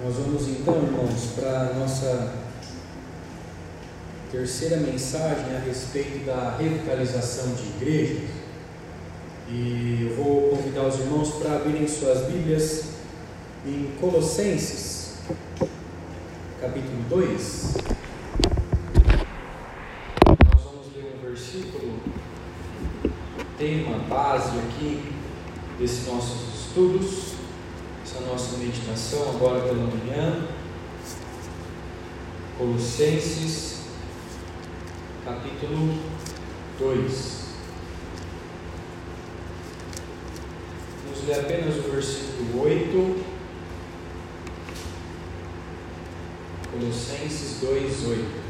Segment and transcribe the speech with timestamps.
[0.00, 2.32] Nós vamos então, irmãos, para a nossa
[4.30, 8.30] terceira mensagem a respeito da revitalização de igrejas.
[9.48, 12.90] E eu vou convidar os irmãos para abrirem suas Bíblias
[13.66, 15.14] em Colossenses,
[16.60, 17.74] capítulo 2.
[20.44, 21.98] Nós vamos ler um versículo,
[23.58, 25.12] tema, base aqui
[25.76, 27.37] desses nossos estudos,
[28.28, 30.46] nossa meditação agora pela manhã.
[32.58, 33.84] Colossenses,
[35.24, 35.98] capítulo
[36.78, 37.38] 2.
[41.04, 43.24] Vamos ler apenas o versículo 8.
[46.70, 48.48] Colossenses 2, 8.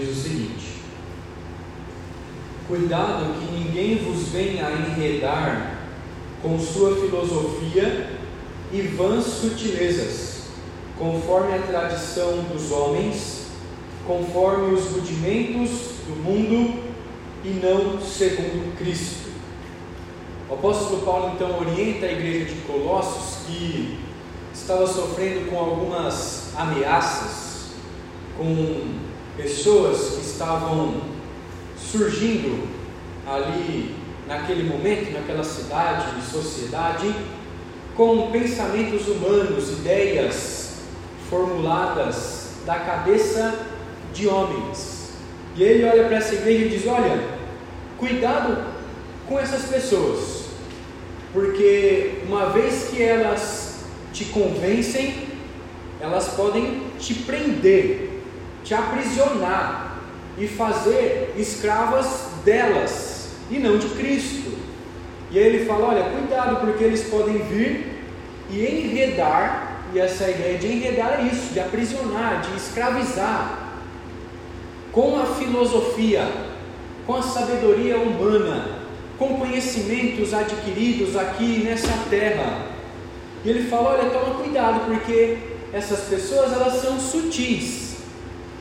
[0.00, 0.76] Diz o seguinte:
[2.80, 5.80] Cuidado que ninguém vos venha a enredar
[6.40, 8.08] com sua filosofia
[8.72, 10.44] e vãs sutilezas,
[10.98, 13.48] conforme a tradição dos homens,
[14.06, 15.70] conforme os rudimentos
[16.06, 16.82] do mundo
[17.44, 19.28] e não segundo Cristo.
[20.48, 23.98] O apóstolo Paulo então orienta a igreja de Colossos que
[24.54, 27.72] estava sofrendo com algumas ameaças,
[28.38, 28.94] com
[29.36, 31.09] pessoas que estavam
[31.90, 32.68] surgindo
[33.26, 33.94] ali
[34.26, 37.14] naquele momento, naquela cidade sociedade,
[37.96, 40.76] com pensamentos humanos, ideias
[41.28, 43.66] formuladas da cabeça
[44.12, 45.10] de homens.
[45.56, 47.20] E ele olha para essa igreja e diz: Olha,
[47.98, 48.64] cuidado
[49.28, 50.46] com essas pessoas,
[51.32, 55.28] porque uma vez que elas te convencem,
[56.00, 58.22] elas podem te prender,
[58.64, 59.89] te aprisionar
[60.38, 64.58] e fazer escravas delas e não de Cristo.
[65.30, 68.00] E aí ele fala: olha, cuidado, porque eles podem vir
[68.50, 73.74] e enredar, e essa ideia de enredar é isso, de aprisionar, de escravizar,
[74.92, 76.26] com a filosofia,
[77.06, 78.80] com a sabedoria humana,
[79.18, 82.66] com conhecimentos adquiridos aqui nessa terra.
[83.44, 85.38] E ele fala: olha, toma cuidado, porque
[85.72, 87.98] essas pessoas elas são sutis.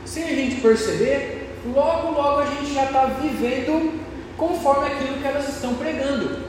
[0.06, 4.00] Sem a gente perceber, logo, logo a gente já está vivendo
[4.38, 6.40] conforme aquilo que elas estão pregando.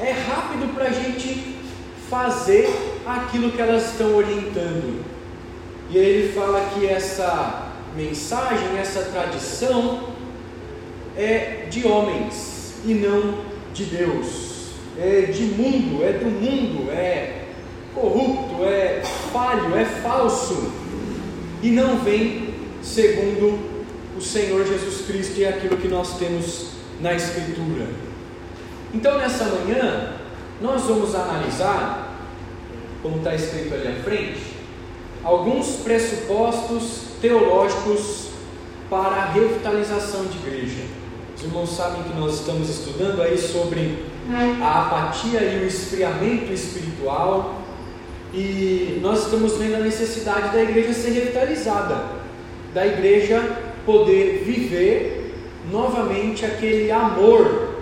[0.00, 1.56] É rápido para a gente
[2.10, 2.68] fazer
[3.06, 5.04] aquilo que elas estão orientando.
[5.90, 10.10] E aí ele fala que essa mensagem, essa tradição
[11.16, 13.38] é de homens e não
[13.72, 14.72] de Deus.
[14.98, 17.44] É de mundo, é do mundo, é
[17.94, 20.72] corrupto, é falho, é falso
[21.62, 23.73] e não vem segundo
[24.16, 26.68] o Senhor Jesus Cristo e aquilo que nós temos
[27.00, 27.86] na Escritura.
[28.92, 30.14] Então, nessa manhã,
[30.60, 32.16] nós vamos analisar,
[33.02, 34.40] como está escrito ali à frente,
[35.24, 38.28] alguns pressupostos teológicos
[38.88, 40.84] para a revitalização de igreja.
[41.36, 44.04] Os irmãos sabem que nós estamos estudando aí sobre
[44.62, 47.62] a apatia e o esfriamento espiritual,
[48.32, 52.04] e nós estamos vendo a necessidade da igreja ser revitalizada,
[52.72, 55.34] da igreja poder viver
[55.70, 57.76] novamente aquele amor,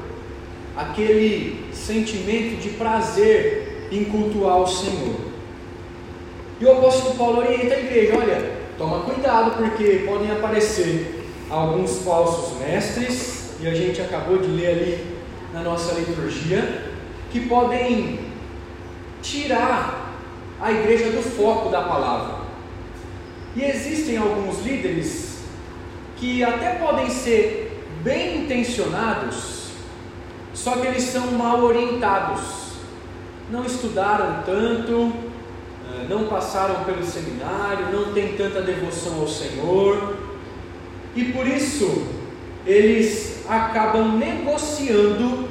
[0.76, 5.16] aquele sentimento de prazer em cultuar o Senhor.
[6.60, 12.58] E o apóstolo Paulo orienta a igreja: olha, toma cuidado, porque podem aparecer alguns falsos
[12.58, 15.06] mestres, e a gente acabou de ler ali
[15.52, 16.84] na nossa liturgia,
[17.30, 18.20] que podem
[19.20, 20.16] tirar
[20.60, 22.42] a igreja do foco da palavra.
[23.54, 25.31] E existem alguns líderes
[26.22, 29.72] que até podem ser bem intencionados,
[30.55, 32.75] só que eles são mal orientados,
[33.50, 35.12] não estudaram tanto,
[36.09, 40.15] não passaram pelo seminário, não têm tanta devoção ao Senhor,
[41.16, 42.06] e por isso
[42.65, 45.48] eles acabam negociando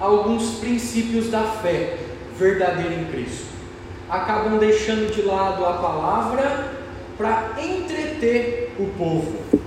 [0.00, 1.98] alguns princípios da fé
[2.36, 3.52] verdadeira em Cristo.
[4.10, 6.72] Acabam deixando de lado a palavra
[7.16, 9.62] para entreter o povo.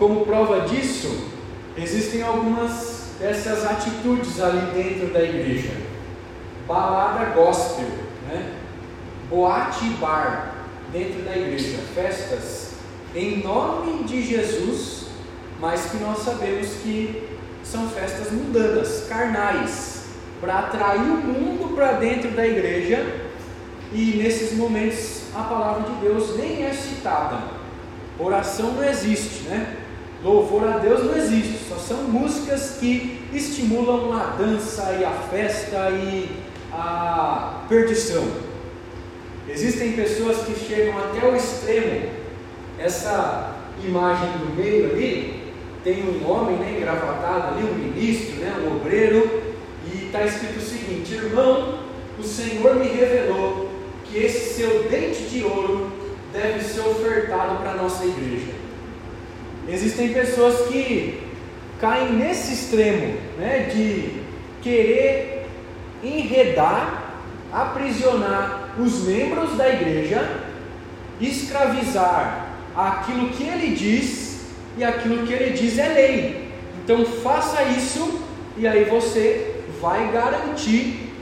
[0.00, 1.28] Como prova disso,
[1.76, 5.72] existem algumas dessas atitudes ali dentro da igreja.
[6.66, 7.84] Balada gospel,
[8.26, 8.54] né?
[9.28, 10.54] boate e bar
[10.90, 12.70] dentro da igreja, festas
[13.14, 15.08] em nome de Jesus,
[15.60, 17.28] mas que nós sabemos que
[17.62, 20.04] são festas mundanas, carnais,
[20.40, 23.04] para atrair o mundo para dentro da igreja,
[23.92, 27.38] e nesses momentos a palavra de Deus nem é citada,
[28.18, 29.76] oração não existe, né?
[30.22, 35.90] Louvor a Deus não existe, só são músicas que estimulam a dança e a festa
[35.90, 36.28] e
[36.72, 38.24] a perdição.
[39.48, 42.10] Existem pessoas que chegam até o extremo.
[42.78, 48.76] Essa imagem do meio ali tem um homem né, engravatado ali, um ministro, né, um
[48.76, 49.42] obreiro,
[49.90, 51.78] e está escrito o seguinte: Irmão,
[52.18, 53.70] o Senhor me revelou
[54.04, 55.90] que esse seu dente de ouro
[56.30, 58.59] deve ser ofertado para a nossa igreja.
[59.68, 61.20] Existem pessoas que
[61.80, 64.20] caem nesse extremo né, de
[64.62, 65.46] querer
[66.02, 67.14] enredar,
[67.52, 70.42] aprisionar os membros da igreja,
[71.20, 74.40] escravizar aquilo que ele diz
[74.76, 76.48] e aquilo que ele diz é lei.
[76.82, 78.20] Então faça isso
[78.56, 81.12] e aí você vai garantir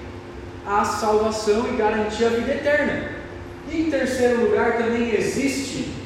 [0.67, 3.11] a salvação e garantir a vida eterna.
[3.71, 5.98] E em terceiro lugar também existe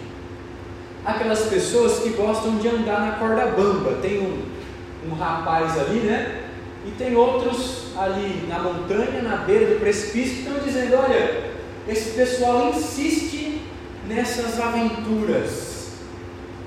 [1.04, 3.98] aquelas pessoas que gostam de andar na corda bamba.
[4.00, 6.42] Tem um, um rapaz ali, né?
[6.86, 11.52] E tem outros ali na montanha, na beira do precipício, que estão dizendo: olha,
[11.88, 13.60] esse pessoal insiste
[14.08, 15.92] nessas aventuras.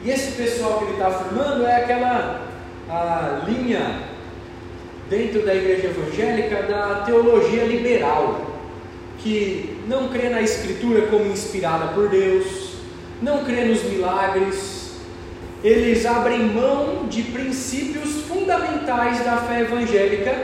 [0.04, 2.46] E esse pessoal que ele está formando é aquela
[2.88, 4.04] a linha
[5.10, 8.56] dentro da igreja evangélica da teologia liberal,
[9.20, 12.65] que não crê na Escritura como inspirada por Deus,
[13.22, 14.92] não crê nos milagres,
[15.64, 20.36] eles abrem mão de princípios fundamentais da fé evangélica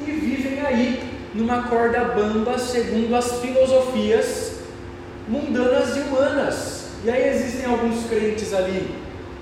[0.00, 1.00] e vivem aí
[1.34, 4.60] numa corda bamba segundo as filosofias
[5.28, 6.86] mundanas e humanas.
[7.04, 8.94] E aí existem alguns crentes ali,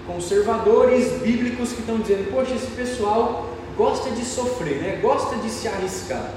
[0.06, 4.98] conservadores bíblicos, que estão dizendo: Poxa, esse pessoal gosta de sofrer, né?
[5.00, 6.32] gosta de se arriscar.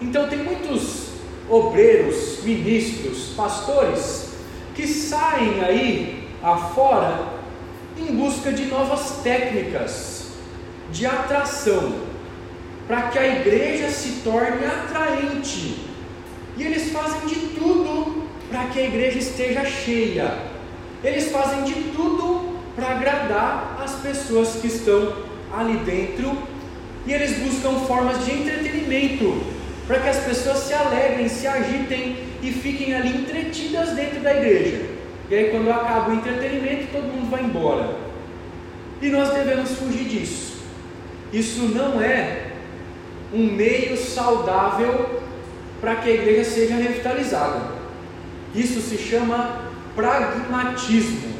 [0.00, 1.10] Então, tem muitos
[1.48, 4.31] obreiros, ministros, pastores
[4.74, 7.42] que saem aí afora
[7.98, 10.32] em busca de novas técnicas
[10.90, 11.94] de atração,
[12.86, 15.76] para que a igreja se torne atraente.
[16.56, 20.36] E eles fazem de tudo para que a igreja esteja cheia.
[21.02, 25.16] Eles fazem de tudo para agradar as pessoas que estão
[25.52, 26.36] ali dentro.
[27.06, 29.42] E eles buscam formas de entretenimento
[29.86, 34.84] para que as pessoas se alegrem, se agitem e fiquem ali entretidas dentro da igreja.
[35.30, 37.96] E aí, quando acaba o entretenimento, todo mundo vai embora.
[39.00, 40.62] E nós devemos fugir disso.
[41.32, 42.48] Isso não é
[43.32, 45.22] um meio saudável
[45.80, 47.72] para que a igreja seja revitalizada.
[48.54, 49.62] Isso se chama
[49.94, 51.32] pragmatismo.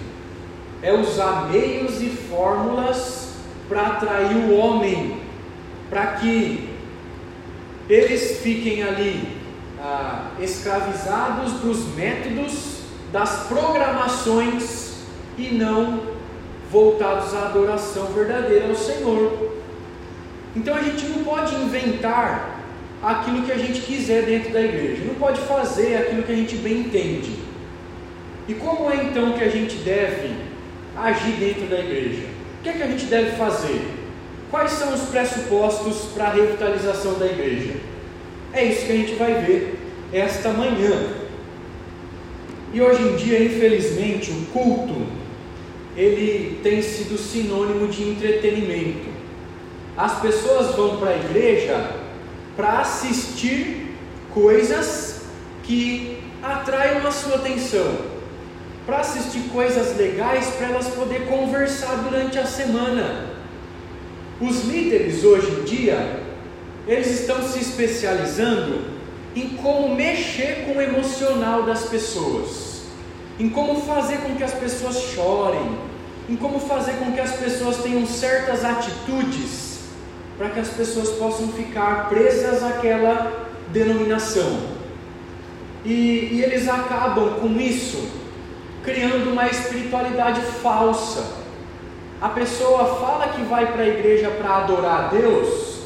[0.83, 3.35] É usar meios e fórmulas
[3.69, 5.19] para atrair o homem,
[5.91, 6.69] para que
[7.89, 9.42] eles fiquem ali
[9.83, 12.83] ah, escravizados dos métodos,
[13.13, 14.93] das programações
[15.37, 16.13] e não
[16.71, 19.53] voltados à adoração verdadeira ao Senhor.
[20.55, 22.61] Então a gente não pode inventar
[23.03, 26.57] aquilo que a gente quiser dentro da igreja, não pode fazer aquilo que a gente
[26.57, 27.37] bem entende.
[28.49, 30.35] E como é então que a gente deve
[30.97, 32.27] agir dentro da igreja?
[32.61, 33.85] O que é que a gente deve fazer?
[34.51, 37.75] Quais são os pressupostos para a revitalização da igreja?
[38.53, 39.72] É isso que a gente vai ver
[40.13, 41.09] esta manhã.
[42.73, 45.07] E hoje em dia, infelizmente, o culto
[45.97, 49.11] ele tem sido sinônimo de entretenimento.
[49.97, 51.97] As pessoas vão para a igreja
[52.57, 53.95] para assistir
[54.33, 55.23] coisas
[55.63, 57.99] que atraiam a sua atenção,
[58.87, 63.33] para assistir coisas legais para elas poder conversar durante a semana.
[64.41, 66.21] Os líderes hoje em dia
[66.87, 69.02] eles estão se especializando
[69.35, 72.83] em como mexer com o emocional das pessoas,
[73.39, 75.79] em como fazer com que as pessoas chorem,
[76.29, 79.81] em como fazer com que as pessoas tenham certas atitudes
[80.37, 84.61] para que as pessoas possam ficar presas àquela denominação.
[85.85, 88.23] E, e eles acabam com isso
[88.83, 91.43] criando uma espiritualidade falsa.
[92.21, 95.83] A pessoa fala que vai para a igreja para adorar a Deus,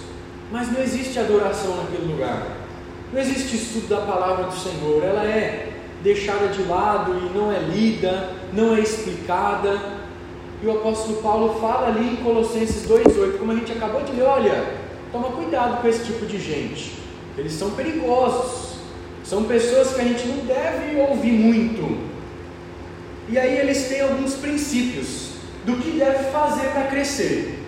[0.51, 2.56] mas não existe adoração naquele lugar.
[3.17, 5.03] Não existe estudo da palavra do Senhor.
[5.03, 9.81] Ela é deixada de lado e não é lida, não é explicada.
[10.63, 14.25] E o apóstolo Paulo fala ali em Colossenses 2,8, como a gente acabou de ler,
[14.25, 14.67] olha,
[15.11, 16.93] toma cuidado com esse tipo de gente.
[17.39, 18.81] Eles são perigosos.
[19.25, 21.99] São pessoas que a gente não deve ouvir muito.
[23.31, 25.31] E aí eles têm alguns princípios
[25.65, 27.65] do que deve fazer para crescer.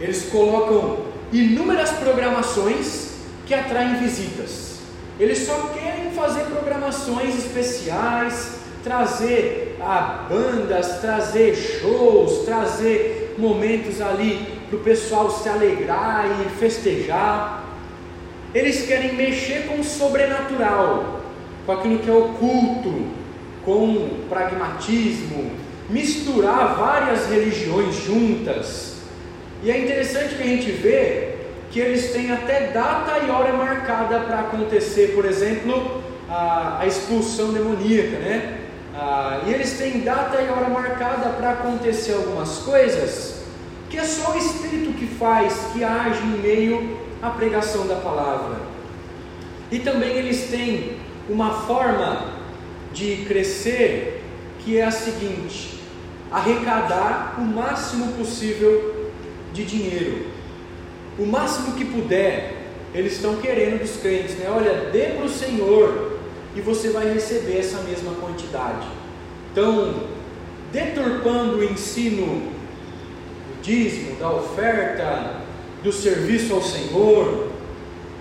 [0.00, 0.98] Eles colocam
[1.32, 3.09] inúmeras programações
[3.50, 4.78] que atraem visitas.
[5.18, 14.78] Eles só querem fazer programações especiais, trazer ah, bandas, trazer shows, trazer momentos ali para
[14.78, 17.64] o pessoal se alegrar e festejar.
[18.54, 21.20] Eles querem mexer com o sobrenatural,
[21.66, 23.04] com aquilo que é oculto,
[23.64, 25.50] com pragmatismo,
[25.88, 28.98] misturar várias religiões juntas.
[29.60, 31.29] E é interessante que a gente vê
[31.70, 37.52] que eles têm até data e hora marcada para acontecer, por exemplo, a, a expulsão
[37.52, 38.58] demoníaca, né?
[39.46, 43.40] E eles têm data e hora marcada para acontecer algumas coisas
[43.88, 48.56] que é só o Espírito que faz, que age em meio à pregação da palavra.
[49.70, 50.96] E também eles têm
[51.28, 52.26] uma forma
[52.92, 54.22] de crescer
[54.60, 55.80] que é a seguinte:
[56.30, 59.10] arrecadar o máximo possível
[59.52, 60.29] de dinheiro,
[61.18, 62.56] o máximo que puder.
[62.92, 64.50] Eles estão querendo dos crentes, né?
[64.50, 66.18] Olha, dê para o Senhor
[66.56, 68.86] e você vai receber essa mesma quantidade.
[69.52, 69.94] Então,
[70.72, 72.26] deturpando o ensino
[73.46, 75.36] do dízimo, da oferta,
[75.84, 77.50] do serviço ao Senhor,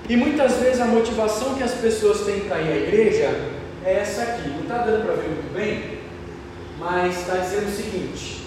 [0.08, 3.30] e muitas vezes a motivação que as pessoas têm para ir à igreja
[3.86, 4.50] é essa aqui.
[4.50, 6.00] Não está dando para ver muito bem,
[6.80, 8.42] mas está dizendo o seguinte: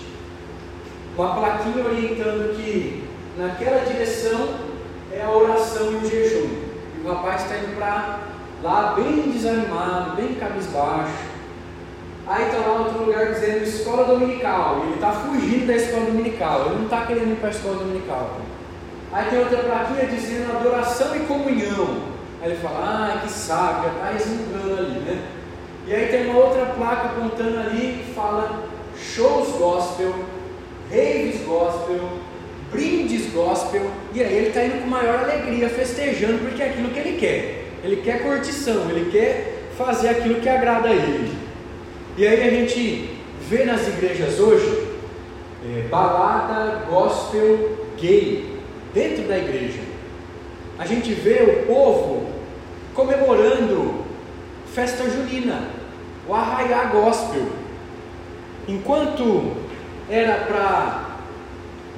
[1.17, 3.02] uma plaquinha orientando que
[3.37, 4.49] naquela direção
[5.13, 6.49] é a oração e o jejum.
[6.97, 8.21] E o rapaz está indo para
[8.63, 11.33] lá bem desanimado, bem cabisbaixo.
[12.27, 14.83] Aí está lá outro lugar dizendo escola dominical.
[14.85, 16.67] Ele está fugindo da escola dominical.
[16.67, 18.41] Ele não está querendo ir para a escola dominical.
[19.13, 22.13] Aí tem outra plaquinha dizendo adoração e comunhão.
[22.41, 25.23] Aí ele fala, ah, que saco, está resmungando ali, né?
[25.87, 28.65] E aí tem uma outra placa apontando ali que fala
[28.97, 30.15] shows gospel,
[30.91, 31.99] raves gospel,
[32.73, 33.89] brindes gospel.
[34.15, 37.65] E aí ele está indo com maior alegria, festejando, porque é aquilo que ele quer.
[37.85, 41.37] Ele quer curtição, ele quer fazer aquilo que agrada a ele.
[42.17, 43.11] E aí a gente
[43.49, 44.89] vê nas igrejas hoje
[45.65, 48.59] é, balada gospel gay
[48.95, 49.81] dentro da igreja.
[50.79, 52.27] A gente vê o povo
[52.95, 54.05] comemorando
[54.73, 55.69] festa junina,
[56.29, 57.47] o arraiá gospel.
[58.69, 59.57] Enquanto
[60.09, 61.02] era para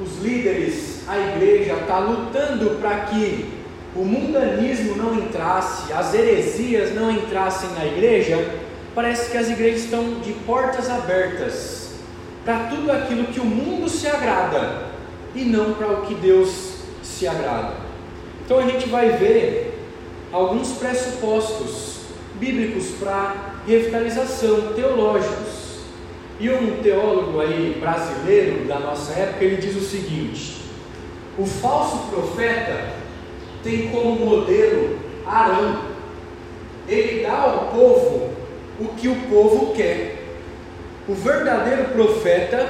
[0.00, 3.46] os líderes, a igreja estar tá lutando para que
[3.94, 8.44] o mundanismo não entrasse, as heresias não entrassem na igreja,
[8.94, 11.92] parece que as igrejas estão de portas abertas
[12.44, 14.88] para tudo aquilo que o mundo se agrada
[15.34, 17.74] e não para o que Deus se agrada.
[18.44, 19.80] Então a gente vai ver
[20.32, 22.00] alguns pressupostos
[22.38, 25.63] bíblicos para revitalização, teológicos.
[26.40, 30.62] E um teólogo aí brasileiro da nossa época, ele diz o seguinte:
[31.38, 32.94] o falso profeta
[33.62, 35.80] tem como modelo Arão.
[36.88, 38.30] Ele dá ao povo
[38.80, 40.22] o que o povo quer.
[41.08, 42.68] O verdadeiro profeta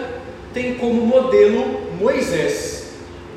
[0.52, 2.92] tem como modelo Moisés.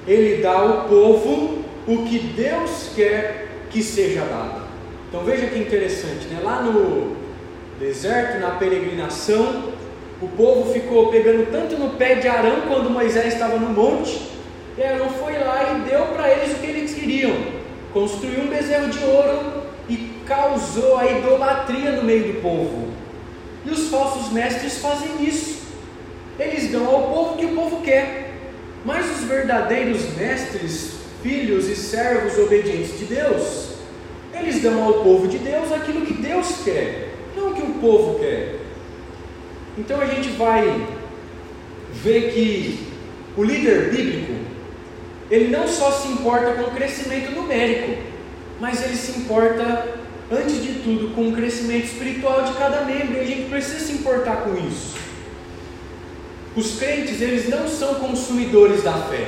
[0.07, 4.67] Ele dá ao povo o que Deus quer que seja dado.
[5.09, 6.39] Então veja que interessante, né?
[6.43, 7.15] Lá no
[7.79, 9.71] deserto, na peregrinação,
[10.21, 14.19] o povo ficou pegando tanto no pé de Arão quando Moisés estava no monte,
[14.77, 17.35] e Arão foi lá e deu para eles o que eles queriam.
[17.93, 22.87] Construiu um bezerro de ouro e causou a idolatria no meio do povo.
[23.65, 25.67] E os falsos mestres fazem isso.
[26.39, 28.33] Eles dão ao povo o que o povo quer.
[28.85, 33.75] Mas os verdadeiros mestres, filhos e servos obedientes de Deus,
[34.33, 38.19] eles dão ao povo de Deus aquilo que Deus quer, não o que o povo
[38.19, 38.56] quer.
[39.77, 40.87] Então a gente vai
[41.93, 42.87] ver que
[43.35, 44.33] o líder bíblico
[45.29, 48.01] ele não só se importa com o crescimento numérico,
[48.59, 49.85] mas ele se importa,
[50.31, 53.93] antes de tudo, com o crescimento espiritual de cada membro, e a gente precisa se
[53.93, 54.95] importar com isso.
[56.55, 59.27] Os crentes, eles não são consumidores da fé.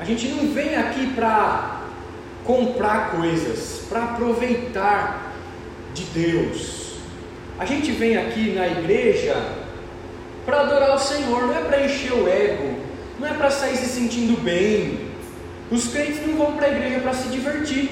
[0.00, 1.82] A gente não vem aqui para
[2.44, 5.32] comprar coisas, para aproveitar
[5.94, 6.96] de Deus.
[7.58, 9.65] A gente vem aqui na igreja
[10.46, 12.76] para adorar o Senhor, não é para encher o ego,
[13.18, 15.06] não é para sair se sentindo bem,
[15.70, 17.90] os crentes não vão para a igreja para se divertir.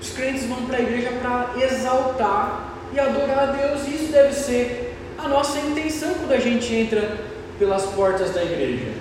[0.00, 3.86] Os crentes vão para a igreja para exaltar e adorar a Deus.
[3.86, 7.18] Isso deve ser a nossa intenção quando a gente entra
[7.56, 8.92] pelas portas da igreja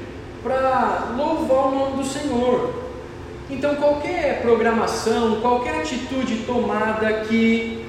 [0.43, 2.71] para louvar o nome do Senhor.
[3.49, 7.83] Então, qualquer programação, qualquer atitude tomada aqui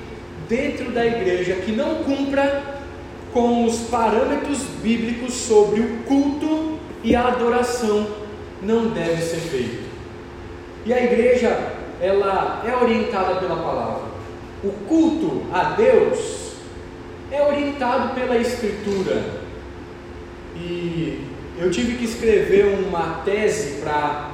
[0.49, 2.72] dentro da igreja que não cumpra
[3.33, 8.07] com os parâmetros bíblicos sobre o culto e a adoração
[8.63, 9.83] não deve ser feito.
[10.85, 14.13] E a igreja, ela é orientada pela palavra.
[14.63, 16.53] O culto a Deus
[17.31, 19.43] é orientado pela Escritura.
[20.55, 24.31] e eu tive que escrever uma tese para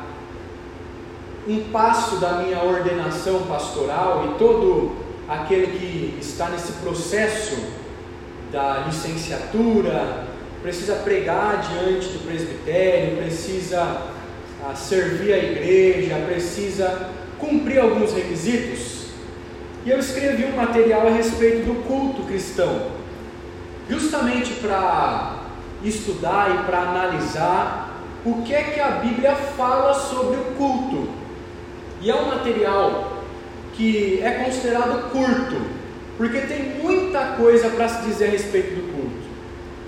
[1.47, 4.93] um passo da minha ordenação pastoral e todo
[5.29, 7.57] aquele que está nesse processo
[8.51, 10.27] da licenciatura
[10.63, 14.03] precisa pregar diante do presbitério, precisa
[14.65, 19.09] ah, servir a igreja, precisa cumprir alguns requisitos.
[19.85, 22.89] E eu escrevi um material a respeito do culto cristão,
[23.89, 25.45] justamente para
[25.83, 31.09] estudar e para analisar o que é que a Bíblia fala sobre o culto.
[32.01, 33.23] E é um material
[33.75, 35.78] que é considerado curto,
[36.19, 39.29] porque tem muita coisa para se dizer a respeito do culto.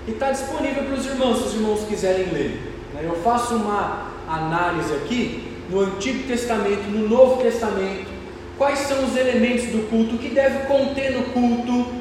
[0.07, 2.59] E está disponível para os irmãos, se os irmãos quiserem ler.
[2.93, 3.01] Né?
[3.03, 8.09] Eu faço uma análise aqui no Antigo Testamento, no Novo Testamento,
[8.57, 11.91] quais são os elementos do culto que deve conter no culto,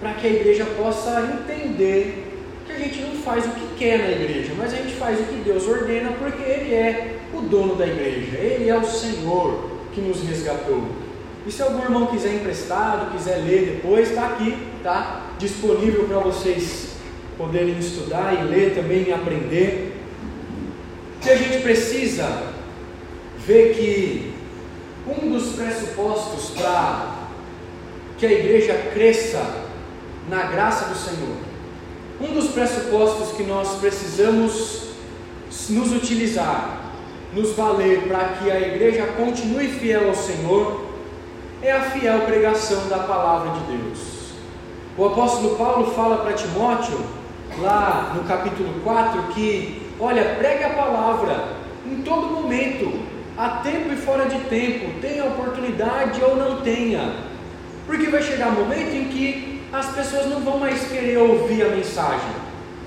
[0.00, 2.32] para que a igreja possa entender
[2.66, 5.24] que a gente não faz o que quer na igreja, mas a gente faz o
[5.24, 10.00] que Deus ordena, porque Ele é o dono da igreja, Ele é o Senhor que
[10.00, 11.03] nos resgatou.
[11.46, 16.94] E se algum irmão quiser emprestado, quiser ler depois, está aqui, tá disponível para vocês
[17.36, 20.00] poderem estudar e ler também e aprender.
[21.20, 22.44] Que a gente precisa
[23.46, 24.34] ver que
[25.06, 27.28] um dos pressupostos para
[28.16, 29.64] que a igreja cresça
[30.28, 31.36] na graça do Senhor,
[32.20, 34.84] um dos pressupostos que nós precisamos
[35.68, 36.92] nos utilizar,
[37.34, 40.83] nos valer para que a igreja continue fiel ao Senhor,
[41.64, 43.98] é a fiel pregação da palavra de Deus.
[44.98, 47.00] O apóstolo Paulo fala para Timóteo,
[47.58, 51.56] lá no capítulo 4, que, olha, pregue a palavra
[51.86, 53.00] em todo momento,
[53.38, 57.14] a tempo e fora de tempo, tenha oportunidade ou não tenha,
[57.86, 61.70] porque vai chegar um momento em que as pessoas não vão mais querer ouvir a
[61.70, 62.30] mensagem,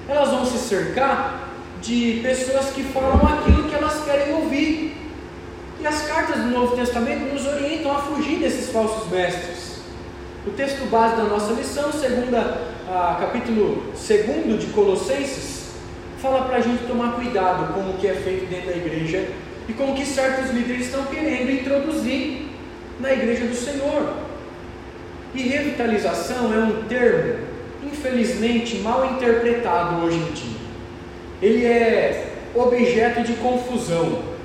[0.08, 1.50] elas vão se cercar
[1.82, 5.07] de pessoas que falam aquilo que elas querem ouvir.
[5.80, 9.78] E as cartas do Novo Testamento nos orientam a fugir desses falsos mestres.
[10.46, 15.68] O texto base da nossa lição, segunda, ah, capítulo 2 de Colossenses,
[16.20, 19.28] fala para a gente tomar cuidado com o que é feito dentro da igreja
[19.70, 22.48] e com o que certos líderes estão querendo introduzir
[23.00, 24.14] na igreja do Senhor.
[25.36, 27.40] E revitalização é um termo,
[27.84, 30.58] infelizmente, mal interpretado hoje em dia.
[31.40, 34.37] Ele é objeto de confusão.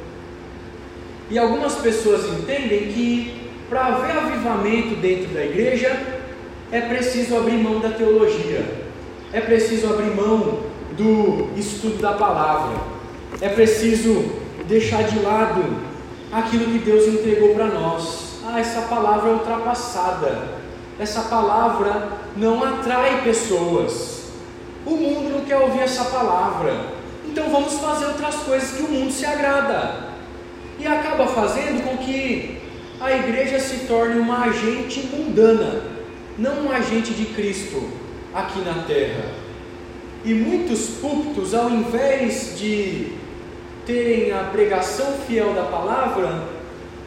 [1.33, 5.99] E algumas pessoas entendem que para haver avivamento dentro da igreja
[6.71, 8.62] é preciso abrir mão da teologia,
[9.33, 10.59] é preciso abrir mão
[10.95, 12.77] do estudo da palavra,
[13.40, 14.31] é preciso
[14.68, 15.64] deixar de lado
[16.31, 18.42] aquilo que Deus entregou para nós.
[18.47, 20.49] Ah, essa palavra é ultrapassada,
[21.01, 24.33] essa palavra não atrai pessoas.
[24.85, 26.88] O mundo não quer ouvir essa palavra,
[27.27, 30.12] então vamos fazer outras coisas que o mundo se agrada.
[30.83, 32.59] E acaba fazendo com que
[33.01, 35.85] a igreja se torne uma agente mundana,
[36.37, 37.88] não um agente de Cristo
[38.35, 39.27] aqui na terra.
[40.25, 43.12] E muitos púlpitos, ao invés de
[43.87, 46.49] terem a pregação fiel da palavra,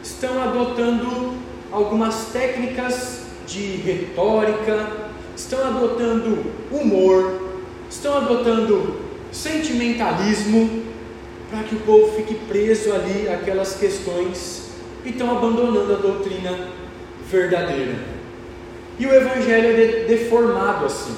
[0.02, 1.34] estão adotando
[1.70, 4.88] algumas técnicas de retórica,
[5.36, 7.42] estão adotando humor,
[7.90, 10.85] estão adotando sentimentalismo,
[11.50, 14.70] para que o povo fique preso ali aquelas questões
[15.04, 16.68] e estão abandonando a doutrina
[17.30, 17.94] verdadeira.
[18.98, 21.14] E o evangelho é deformado assim.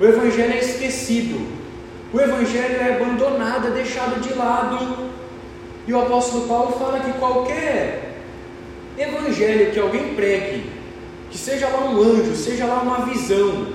[0.00, 1.58] O evangelho é esquecido.
[2.12, 5.10] O evangelho é abandonado, é deixado de lado.
[5.86, 8.14] E o apóstolo Paulo fala que qualquer
[8.96, 10.64] evangelho que alguém pregue,
[11.30, 13.68] que seja lá um anjo, seja lá uma visão,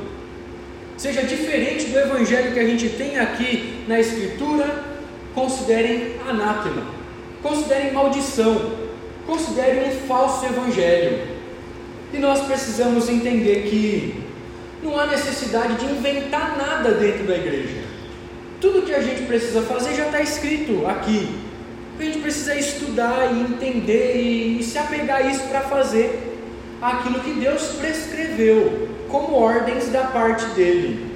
[0.98, 4.93] seja diferente do evangelho que a gente tem aqui na Escritura,
[5.34, 6.84] considerem anátema,
[7.42, 8.72] considerem maldição,
[9.26, 11.34] considerem um falso evangelho.
[12.14, 14.24] E nós precisamos entender que
[14.84, 17.82] não há necessidade de inventar nada dentro da igreja.
[18.60, 21.30] Tudo que a gente precisa fazer já está escrito aqui.
[22.00, 26.34] A gente precisa estudar e entender e, se apegar a isso para fazer
[26.82, 31.14] aquilo que Deus prescreveu como ordens da parte dele.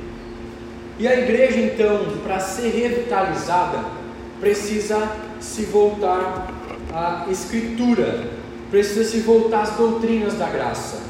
[0.99, 3.96] E a igreja, então, para ser revitalizada,
[4.39, 6.51] precisa se voltar
[6.93, 8.29] à Escritura,
[8.69, 11.01] precisa se voltar às doutrinas da graça.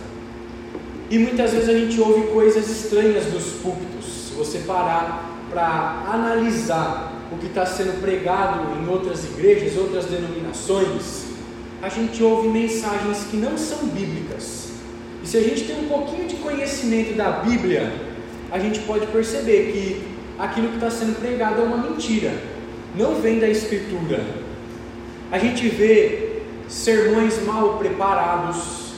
[1.09, 4.05] E muitas vezes a gente ouve coisas estranhas dos púlpitos.
[4.27, 11.27] Se você parar para analisar o que está sendo pregado em outras igrejas, outras denominações,
[11.81, 14.71] a gente ouve mensagens que não são bíblicas.
[15.23, 17.91] E se a gente tem um pouquinho de conhecimento da Bíblia,
[18.51, 20.03] a gente pode perceber que
[20.39, 22.31] aquilo que está sendo pregado é uma mentira,
[22.95, 24.23] não vem da Escritura.
[25.31, 28.93] A gente vê sermões mal preparados,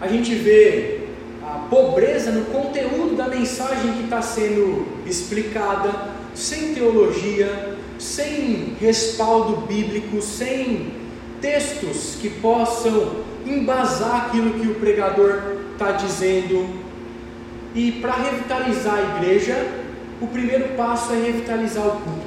[0.00, 1.00] a gente vê
[1.42, 5.90] a pobreza no conteúdo da mensagem que está sendo explicada,
[6.34, 10.92] sem teologia, sem respaldo bíblico, sem
[11.40, 16.68] textos que possam embasar aquilo que o pregador está dizendo.
[17.74, 19.66] E para revitalizar a igreja,
[20.20, 22.19] o primeiro passo é revitalizar o culto.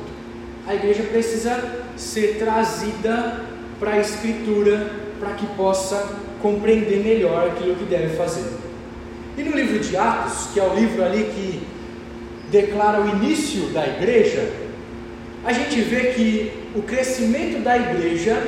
[0.67, 3.41] A igreja precisa ser trazida
[3.79, 8.45] para a Escritura para que possa compreender melhor aquilo que deve fazer.
[9.37, 11.67] E no livro de Atos, que é o livro ali que
[12.51, 14.51] declara o início da igreja,
[15.43, 18.41] a gente vê que o crescimento da igreja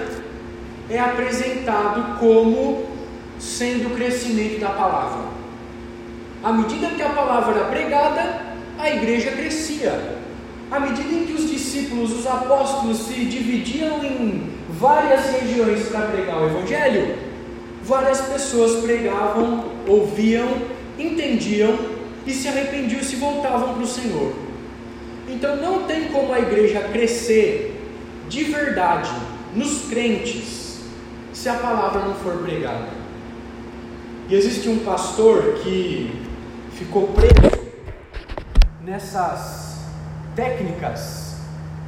[0.89, 2.85] é apresentado como
[3.39, 5.25] sendo o crescimento da palavra.
[6.43, 8.41] À medida que a palavra era pregada,
[8.77, 10.24] a igreja crescia.
[10.71, 16.41] À medida em que os discípulos, os apóstolos se dividiam em várias regiões para pregar
[16.41, 17.15] o Evangelho,
[17.83, 20.47] várias pessoas pregavam, ouviam,
[20.97, 21.77] entendiam
[22.25, 24.33] e se arrependiam e se voltavam para o Senhor.
[25.29, 27.79] Então não tem como a igreja crescer
[28.27, 29.11] de verdade
[29.53, 30.79] nos crentes
[31.31, 32.89] se a palavra não for pregada.
[34.27, 36.11] E existe um pastor que
[36.71, 37.65] ficou preso
[38.83, 39.64] nessas
[40.35, 41.35] técnicas,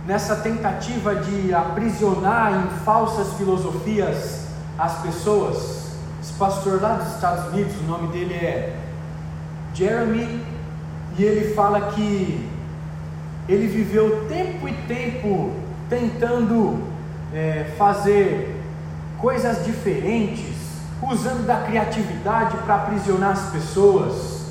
[0.05, 5.88] nessa tentativa de aprisionar em falsas filosofias as pessoas.
[6.21, 8.75] Esse pastor lá dos Estados Unidos, o nome dele é
[9.73, 10.41] Jeremy,
[11.17, 12.49] e ele fala que
[13.49, 15.51] ele viveu tempo e tempo
[15.89, 16.83] tentando
[17.33, 18.62] é, fazer
[19.19, 20.55] coisas diferentes,
[21.01, 24.47] usando da criatividade para aprisionar as pessoas.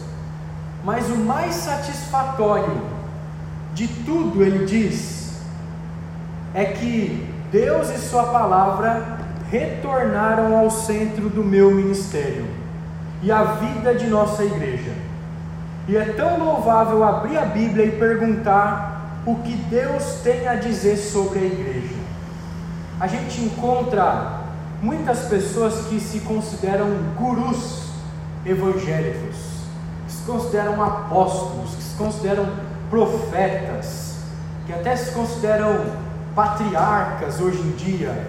[0.85, 2.96] Mas o mais satisfatório
[3.77, 5.35] de tudo, ele diz,
[6.55, 9.19] é que Deus e Sua palavra
[9.51, 12.47] retornaram ao centro do meu ministério
[13.23, 14.93] e a vida de nossa igreja.
[15.87, 20.97] E é tão louvável abrir a Bíblia e perguntar o que Deus tem a dizer
[20.97, 21.97] sobre a igreja.
[22.99, 24.41] A gente encontra
[24.81, 27.91] muitas pessoas que se consideram gurus
[28.47, 29.37] evangélicos,
[30.07, 32.47] que se consideram apóstolos, que se consideram
[32.91, 34.17] profetas,
[34.67, 35.87] que até se consideram
[36.35, 38.27] patriarcas hoje em dia.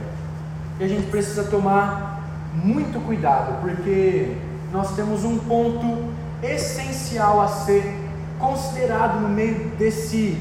[0.79, 4.35] E a gente precisa tomar muito cuidado, porque
[4.71, 7.83] nós temos um ponto essencial a ser
[8.39, 10.37] considerado no meio desse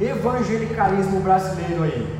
[0.00, 2.18] evangelicalismo brasileiro aí,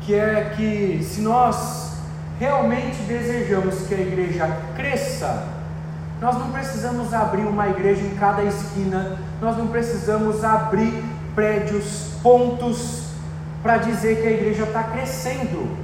[0.00, 1.92] que é que se nós
[2.38, 5.46] realmente desejamos que a igreja cresça,
[6.22, 11.02] nós não precisamos abrir uma igreja em cada esquina, nós não precisamos abrir
[11.34, 13.02] prédios, pontos,
[13.60, 15.76] para dizer que a igreja está crescendo.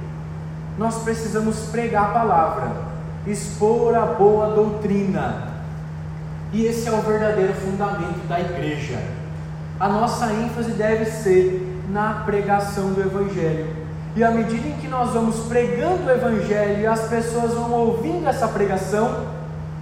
[0.77, 2.71] Nós precisamos pregar a palavra,
[3.27, 5.49] expor a boa doutrina,
[6.53, 8.97] e esse é o verdadeiro fundamento da igreja.
[9.77, 13.75] A nossa ênfase deve ser na pregação do Evangelho.
[14.15, 18.25] E à medida em que nós vamos pregando o Evangelho e as pessoas vão ouvindo
[18.25, 19.38] essa pregação,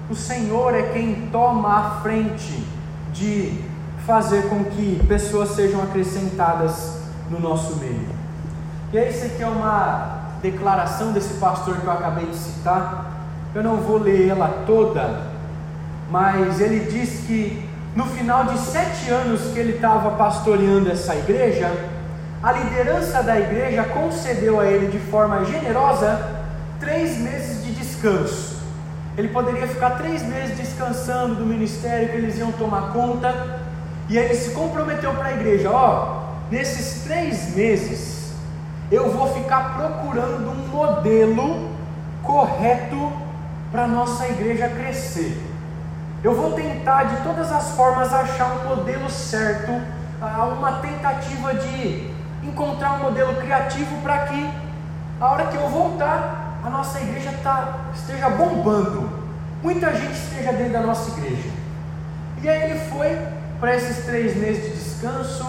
[0.10, 2.65] o Senhor é quem toma a frente
[3.13, 3.62] de
[4.06, 6.98] fazer com que pessoas sejam acrescentadas
[7.30, 8.08] no nosso meio.
[8.93, 13.12] E aí, isso aqui é uma declaração desse pastor que eu acabei de citar.
[13.54, 15.24] Eu não vou ler ela toda,
[16.10, 21.70] mas ele diz que no final de sete anos que ele estava pastoreando essa igreja,
[22.41, 26.46] a liderança da igreja concedeu a ele de forma generosa
[26.80, 28.57] três meses de descanso.
[29.17, 33.60] Ele poderia ficar três meses descansando do ministério que eles iam tomar conta,
[34.08, 38.34] e aí ele se comprometeu para a igreja: ó, nesses três meses
[38.91, 41.71] eu vou ficar procurando um modelo
[42.21, 43.12] correto
[43.71, 45.41] para nossa igreja crescer.
[46.23, 49.71] Eu vou tentar de todas as formas achar um modelo certo,
[50.58, 52.12] uma tentativa de
[52.43, 54.49] encontrar um modelo criativo para que
[55.19, 59.10] a hora que eu voltar, a nossa igreja tá, esteja bombando,
[59.63, 61.50] muita gente esteja dentro da nossa igreja.
[62.41, 63.17] E aí ele foi
[63.60, 65.46] para esses três meses de descanso,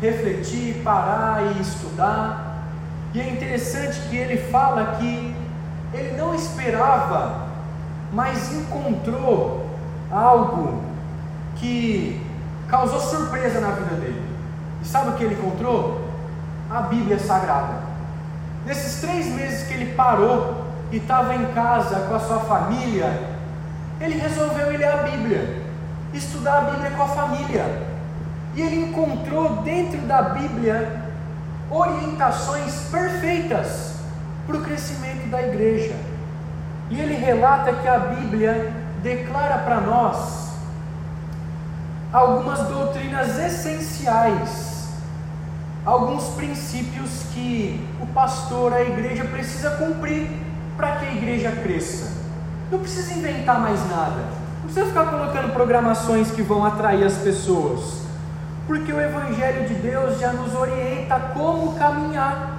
[0.00, 2.64] refletir, parar e estudar.
[3.14, 5.34] E é interessante que ele fala que
[5.92, 7.48] ele não esperava,
[8.12, 9.68] mas encontrou
[10.10, 10.84] algo
[11.56, 12.24] que
[12.68, 14.22] causou surpresa na vida dele.
[14.82, 16.08] E sabe o que ele encontrou?
[16.70, 17.77] a Bíblia Sagrada.
[18.66, 23.12] Nesses três meses que ele parou e estava em casa com a sua família,
[24.00, 25.62] ele resolveu ler a Bíblia,
[26.12, 27.64] estudar a Bíblia com a família.
[28.54, 31.02] E ele encontrou dentro da Bíblia
[31.70, 33.96] orientações perfeitas
[34.46, 35.94] para o crescimento da igreja.
[36.90, 40.48] E ele relata que a Bíblia declara para nós
[42.12, 44.67] algumas doutrinas essenciais,
[45.88, 50.28] alguns princípios que o pastor, a igreja precisa cumprir
[50.76, 52.12] para que a igreja cresça.
[52.70, 54.20] Não precisa inventar mais nada,
[54.56, 58.02] não precisa ficar colocando programações que vão atrair as pessoas,
[58.66, 62.58] porque o Evangelho de Deus já nos orienta como caminhar.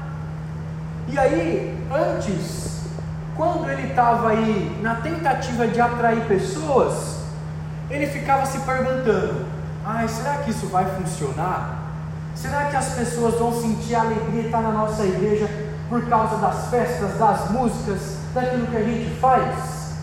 [1.08, 2.82] E aí, antes,
[3.38, 7.20] quando ele estava aí na tentativa de atrair pessoas,
[7.92, 9.46] ele ficava se perguntando:
[9.86, 11.79] ai, será que isso vai funcionar?
[12.41, 15.49] Será que as pessoas vão sentir a alegria estar na nossa igreja
[15.89, 19.95] por causa das festas, das músicas, daquilo que a gente faz?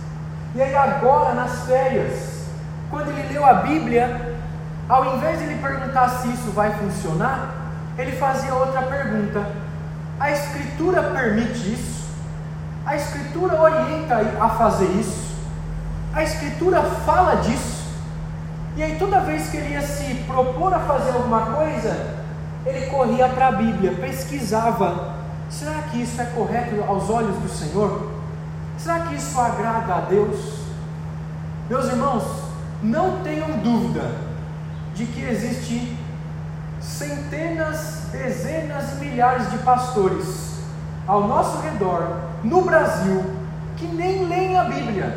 [0.55, 2.45] E aí, agora, nas férias,
[2.91, 4.37] quando ele leu a Bíblia,
[4.87, 7.55] ao invés de ele perguntar se isso vai funcionar,
[7.97, 9.43] ele fazia outra pergunta:
[10.21, 12.07] a Escritura permite isso?
[12.85, 15.35] A Escritura orienta a fazer isso?
[16.13, 17.87] A Escritura fala disso?
[18.77, 22.16] E aí, toda vez que ele ia se propor a fazer alguma coisa,
[22.67, 25.15] ele corria para a Bíblia, pesquisava:
[25.49, 28.11] será que isso é correto aos olhos do Senhor?
[28.77, 30.67] Será que isso agrada a Deus?
[31.71, 32.25] Meus irmãos,
[32.83, 34.11] não tenham dúvida
[34.95, 35.97] de que existe
[36.81, 40.61] centenas, dezenas e milhares de pastores
[41.07, 43.25] ao nosso redor, no Brasil,
[43.77, 45.17] que nem leem a Bíblia,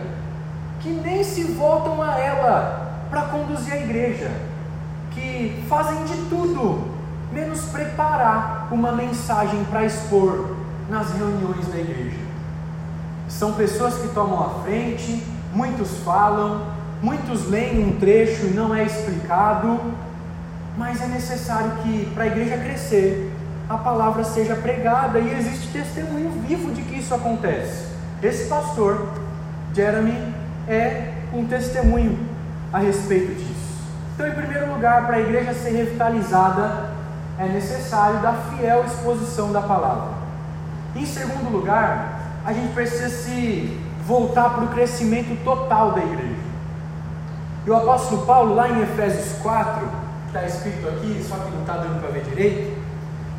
[0.80, 4.32] que nem se voltam a ela para conduzir a igreja,
[5.12, 6.89] que fazem de tudo
[7.32, 10.56] menos preparar uma mensagem para expor
[10.90, 12.18] nas reuniões da igreja.
[13.28, 16.66] São pessoas que tomam a frente, muitos falam,
[17.02, 19.80] muitos leem um trecho e não é explicado,
[20.78, 23.32] mas é necessário que, para a igreja crescer,
[23.70, 27.88] a palavra seja pregada e existe testemunho vivo de que isso acontece.
[28.22, 29.10] Esse pastor,
[29.74, 30.34] Jeremy,
[30.68, 32.18] é um testemunho
[32.74, 33.60] a respeito disso.
[34.16, 36.90] Então, em primeiro lugar, para a igreja ser revitalizada,
[37.40, 40.10] é necessário da fiel exposição da palavra.
[40.94, 46.50] Em segundo lugar, a gente precisa se voltar para o crescimento total da igreja.
[47.66, 51.62] E o apóstolo Paulo, lá em Efésios 4, que está escrito aqui, só que não
[51.62, 52.78] está dando para ver direito,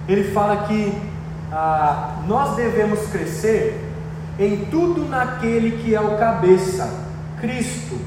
[0.08, 0.96] ele fala que
[1.52, 3.86] ah, nós devemos crescer
[4.38, 6.88] em tudo naquele que é o cabeça,
[7.40, 7.98] Cristo,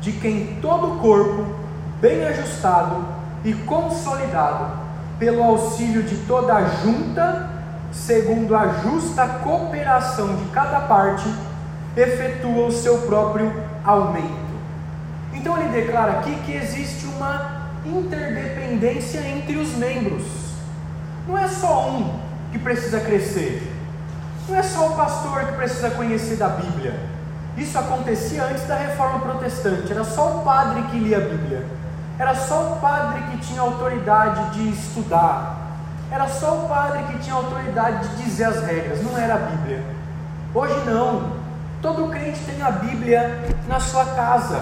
[0.00, 1.46] de quem todo o corpo,
[2.00, 3.04] bem ajustado
[3.44, 4.79] e consolidado,
[5.20, 7.50] pelo auxílio de toda a junta,
[7.92, 11.28] segundo a justa cooperação de cada parte,
[11.94, 13.52] efetua o seu próprio
[13.84, 14.50] aumento.
[15.34, 20.24] Então ele declara aqui que existe uma interdependência entre os membros.
[21.28, 22.18] Não é só um
[22.50, 23.62] que precisa crescer.
[24.48, 26.98] Não é só o pastor que precisa conhecer da Bíblia.
[27.58, 29.92] Isso acontecia antes da reforma protestante.
[29.92, 31.79] Era só o padre que lia a Bíblia.
[32.20, 35.56] Era só o padre que tinha autoridade de estudar.
[36.10, 39.02] Era só o padre que tinha autoridade de dizer as regras.
[39.02, 39.82] Não era a Bíblia.
[40.54, 41.32] Hoje não.
[41.80, 44.60] Todo crente tem a Bíblia na sua casa.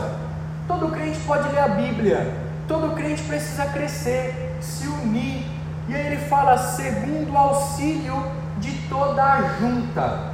[0.69, 2.33] Todo crente pode ler a Bíblia,
[2.69, 5.45] todo crente precisa crescer, se unir.
[5.89, 8.15] E aí ele fala, segundo o auxílio
[8.59, 10.29] de toda a junta.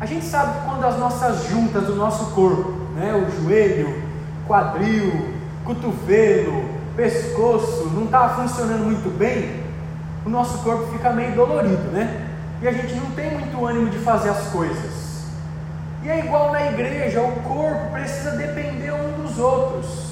[0.00, 4.02] A gente sabe que quando as nossas juntas do nosso corpo, né, o joelho,
[4.48, 5.37] quadril,
[5.68, 6.64] cotovelo,
[6.96, 9.62] pescoço, não está funcionando muito bem,
[10.24, 12.26] o nosso corpo fica meio dolorido, né?
[12.62, 15.26] E a gente não tem muito ânimo de fazer as coisas.
[16.02, 20.08] E é igual na igreja, o corpo precisa depender um dos outros.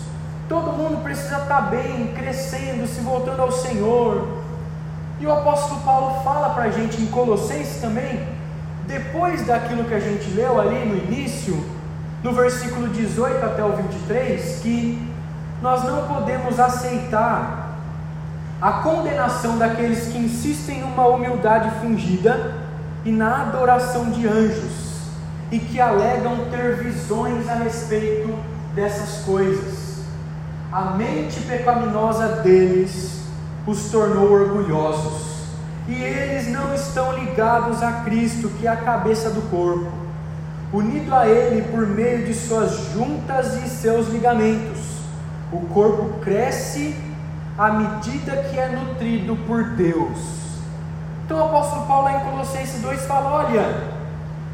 [0.46, 4.28] Todo mundo precisa estar bem, crescendo, se voltando ao Senhor.
[5.18, 8.28] E o apóstolo Paulo fala para a gente em Colossenses também,
[8.86, 11.58] depois daquilo que a gente leu ali no início,
[12.22, 15.15] no versículo 18 até o 23, que
[15.62, 17.78] nós não podemos aceitar
[18.60, 22.54] a condenação daqueles que insistem numa humildade fingida
[23.04, 24.86] e na adoração de anjos
[25.50, 28.34] e que alegam ter visões a respeito
[28.74, 30.04] dessas coisas.
[30.72, 33.22] A mente pecaminosa deles
[33.66, 35.36] os tornou orgulhosos,
[35.88, 39.90] e eles não estão ligados a Cristo, que é a cabeça do corpo,
[40.72, 44.95] unido a Ele por meio de suas juntas e seus ligamentos.
[45.52, 46.96] O corpo cresce
[47.56, 50.18] à medida que é nutrido por Deus.
[51.24, 53.96] Então o apóstolo Paulo em Colossenses 2 fala: olha,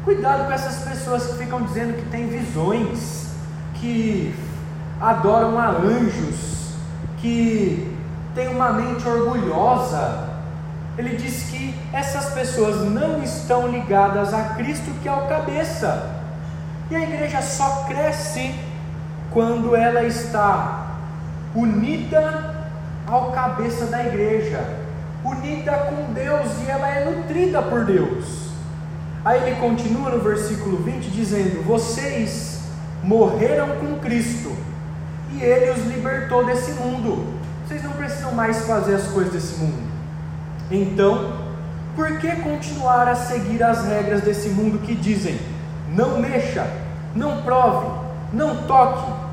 [0.03, 3.27] Cuidado com essas pessoas que ficam dizendo que têm visões,
[3.75, 4.35] que
[4.99, 6.73] adoram a anjos,
[7.19, 7.97] que
[8.35, 10.27] tem uma mente orgulhosa.
[10.97, 16.09] Ele diz que essas pessoas não estão ligadas a Cristo, que é o cabeça.
[16.91, 18.53] E a igreja só cresce
[19.31, 20.82] quando ela está
[21.55, 22.65] unida
[23.05, 24.59] ao cabeça da igreja,
[25.23, 28.49] unida com Deus e ela é nutrida por Deus.
[29.23, 32.61] Aí ele continua no versículo 20 dizendo: Vocês
[33.03, 34.51] morreram com Cristo
[35.31, 37.33] e ele os libertou desse mundo.
[37.65, 39.91] Vocês não precisam mais fazer as coisas desse mundo.
[40.69, 41.43] Então,
[41.95, 45.39] por que continuar a seguir as regras desse mundo que dizem:
[45.89, 46.67] não mexa,
[47.15, 47.87] não prove,
[48.33, 49.23] não toque?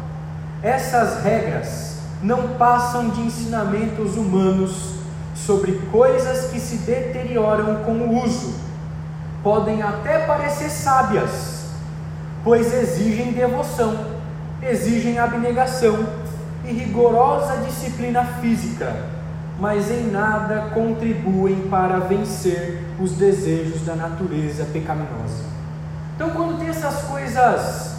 [0.62, 4.94] Essas regras não passam de ensinamentos humanos
[5.34, 8.54] sobre coisas que se deterioram com o uso.
[9.42, 11.66] Podem até parecer sábias,
[12.44, 13.96] pois exigem devoção,
[14.62, 16.06] exigem abnegação
[16.64, 18.94] e rigorosa disciplina física,
[19.58, 25.44] mas em nada contribuem para vencer os desejos da natureza pecaminosa.
[26.14, 27.94] Então, quando tem essas coisas,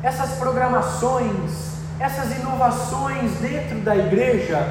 [0.00, 4.68] essas programações, essas inovações dentro da igreja,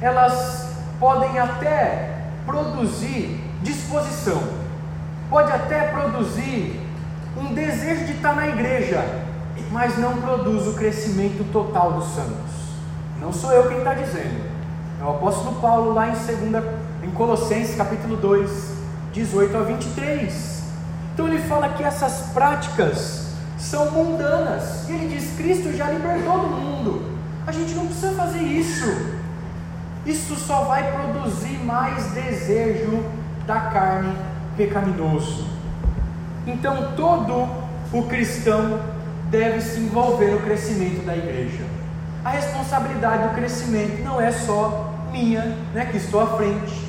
[0.00, 4.42] elas podem até produzir disposição,
[5.28, 6.80] pode até produzir
[7.36, 9.04] um desejo de estar na igreja,
[9.70, 12.50] mas não produz o crescimento total dos santos.
[13.20, 14.50] Não sou eu quem está dizendo,
[15.00, 16.62] é o apóstolo Paulo lá em, segunda,
[17.02, 18.72] em Colossenses capítulo 2,
[19.12, 20.62] 18 a 23.
[21.12, 23.19] Então ele fala que essas práticas
[23.60, 24.88] são mundanas.
[24.88, 27.02] E ele diz: Cristo já libertou do mundo.
[27.46, 29.20] A gente não precisa fazer isso.
[30.04, 33.04] Isso só vai produzir mais desejo
[33.46, 34.16] da carne
[34.56, 35.46] pecaminoso.
[36.46, 37.48] Então todo
[37.92, 38.80] o cristão
[39.30, 41.64] deve se envolver no crescimento da igreja.
[42.24, 46.86] A responsabilidade do crescimento não é só minha, né, que estou à frente,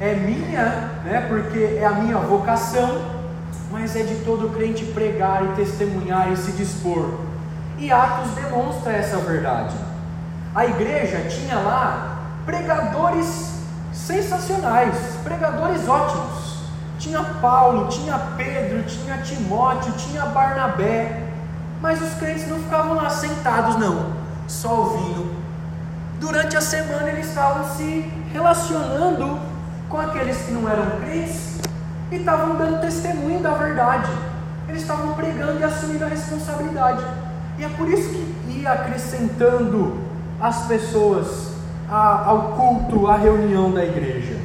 [0.00, 3.13] é minha, né, porque é a minha vocação,
[3.74, 7.18] mas é de todo crente pregar e testemunhar e se dispor.
[7.76, 9.74] E Atos demonstra essa verdade.
[10.54, 13.58] A igreja tinha lá pregadores
[13.92, 16.60] sensacionais, pregadores ótimos.
[17.00, 21.24] Tinha Paulo, tinha Pedro, tinha Timóteo, tinha Barnabé,
[21.80, 24.12] mas os crentes não ficavam lá sentados, não,
[24.46, 25.34] só ouvindo.
[26.20, 29.40] Durante a semana eles estavam se relacionando
[29.88, 31.53] com aqueles que não eram crentes
[32.14, 34.10] e estavam dando testemunho da verdade.
[34.68, 37.04] Eles estavam pregando e assumindo a responsabilidade.
[37.58, 39.98] E é por isso que ia acrescentando
[40.40, 41.52] as pessoas
[41.90, 44.38] ao culto, à reunião da igreja.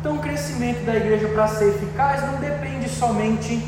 [0.00, 3.66] Então, o crescimento da igreja para ser eficaz não depende somente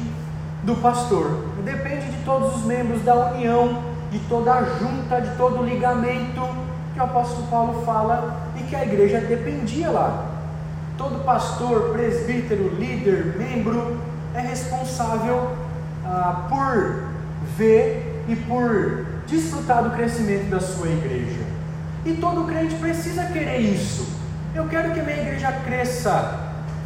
[0.64, 5.60] do pastor, depende de todos os membros da união, de toda a junta, de todo
[5.60, 6.42] o ligamento
[6.92, 10.35] que o apóstolo Paulo fala e que a igreja dependia lá.
[10.96, 14.00] Todo pastor, presbítero, líder, membro
[14.34, 15.56] é responsável
[16.04, 17.04] ah, por
[17.56, 21.44] ver e por desfrutar do crescimento da sua igreja.
[22.04, 24.08] E todo crente precisa querer isso.
[24.54, 26.38] Eu quero que a minha igreja cresça,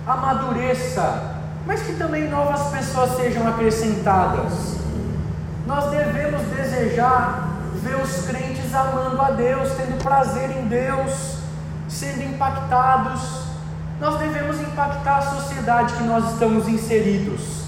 [0.06, 4.76] amadureça, mas que também novas pessoas sejam acrescentadas.
[5.66, 11.38] Nós devemos desejar ver os crentes amando a Deus, tendo prazer em Deus,
[11.88, 13.39] sendo impactados.
[14.00, 17.64] Nós devemos impactar a sociedade que nós estamos inseridos.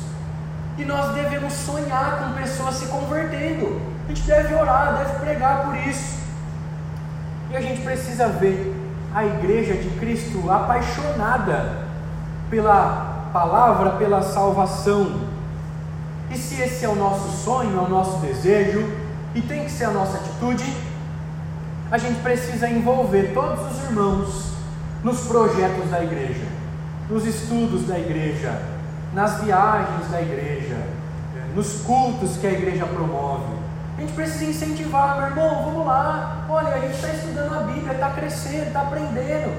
[0.79, 3.79] E nós devemos sonhar com pessoas se convertendo.
[4.07, 6.18] A gente deve orar, deve pregar por isso.
[7.51, 8.75] E a gente precisa ver
[9.14, 11.87] a igreja de Cristo apaixonada
[12.49, 15.21] pela palavra pela salvação.
[16.31, 18.90] E se esse é o nosso sonho, é o nosso desejo,
[19.35, 20.64] e tem que ser a nossa atitude,
[21.90, 24.52] a gente precisa envolver todos os irmãos
[25.03, 26.47] nos projetos da igreja,
[27.09, 28.61] nos estudos da igreja,
[29.12, 30.77] nas viagens da igreja,
[31.55, 33.62] nos cultos que a igreja promove.
[33.97, 36.47] A gente precisa incentivar, meu irmão, vamos lá.
[36.49, 39.53] Olha, a gente está estudando a Bíblia, está crescendo, está aprendendo.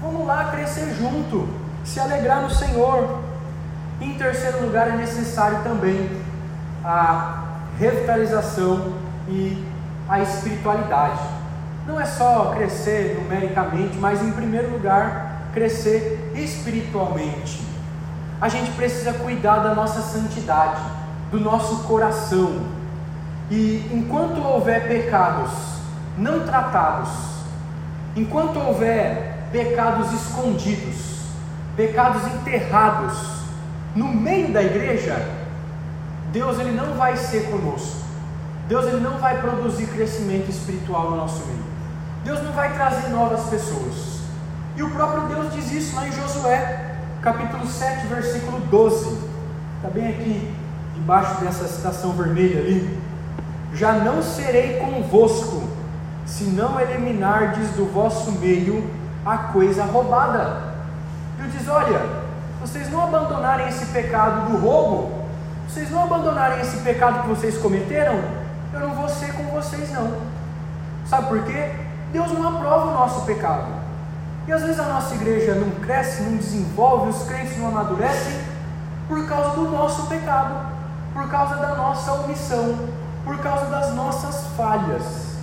[0.00, 1.48] Vamos lá crescer junto
[1.84, 3.18] se alegrar no Senhor.
[4.00, 6.10] Em terceiro lugar, é necessário também
[6.84, 7.44] a
[7.78, 8.94] revitalização
[9.28, 9.64] e
[10.08, 11.41] a espiritualidade.
[11.86, 17.60] Não é só crescer numericamente, mas em primeiro lugar, crescer espiritualmente.
[18.40, 20.80] A gente precisa cuidar da nossa santidade,
[21.30, 22.66] do nosso coração.
[23.50, 25.50] E enquanto houver pecados
[26.16, 27.10] não tratados,
[28.14, 31.20] enquanto houver pecados escondidos,
[31.76, 33.14] pecados enterrados
[33.94, 35.16] no meio da igreja,
[36.32, 38.02] Deus ele não vai ser conosco.
[38.68, 41.71] Deus ele não vai produzir crescimento espiritual no nosso meio.
[42.24, 44.20] Deus não vai trazer novas pessoas.
[44.76, 49.18] E o próprio Deus diz isso lá em Josué, capítulo 7, versículo 12.
[49.76, 50.54] Está bem aqui,
[50.94, 52.98] debaixo dessa citação vermelha ali.
[53.74, 55.62] Já não serei convosco,
[56.24, 58.88] se não eliminardes do vosso meio
[59.26, 60.72] a coisa roubada.
[61.38, 62.00] Ele diz: Olha,
[62.60, 65.24] vocês não abandonarem esse pecado do roubo,
[65.68, 68.20] vocês não abandonarem esse pecado que vocês cometeram,
[68.72, 70.12] eu não vou ser com vocês não.
[71.04, 71.72] Sabe por quê?
[72.12, 73.66] Deus não aprova o nosso pecado.
[74.46, 78.38] E às vezes a nossa igreja não cresce, não desenvolve, os crentes não amadurecem
[79.08, 80.66] por causa do nosso pecado,
[81.14, 82.76] por causa da nossa omissão,
[83.24, 85.36] por causa das nossas falhas.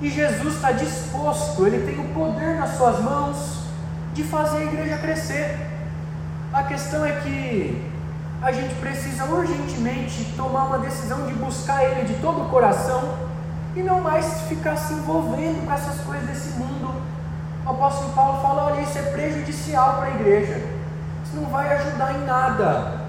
[0.00, 3.64] E Jesus está disposto, Ele tem o poder nas suas mãos
[4.14, 5.56] de fazer a igreja crescer.
[6.52, 7.90] A questão é que
[8.42, 13.23] a gente precisa urgentemente tomar uma decisão de buscar Ele de todo o coração
[13.76, 16.94] e não mais ficar se envolvendo com essas coisas desse mundo.
[17.66, 20.62] O apóstolo Paulo fala: olha, isso é prejudicial para a igreja,
[21.24, 23.04] isso não vai ajudar em nada.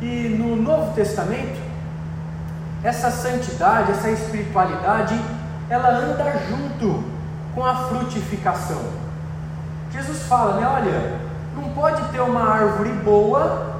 [0.00, 1.60] E no Novo Testamento,
[2.82, 5.20] essa santidade, essa espiritualidade,
[5.68, 7.04] ela anda junto
[7.54, 8.82] com a frutificação.
[9.92, 10.66] Jesus fala, né?
[10.66, 11.20] Olha,
[11.54, 13.76] não pode ter uma árvore boa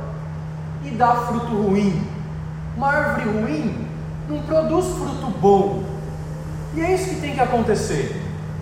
[0.85, 2.07] e dar fruto ruim.
[2.77, 3.89] Uma árvore ruim
[4.29, 5.82] não produz fruto bom.
[6.75, 8.20] E é isso que tem que acontecer.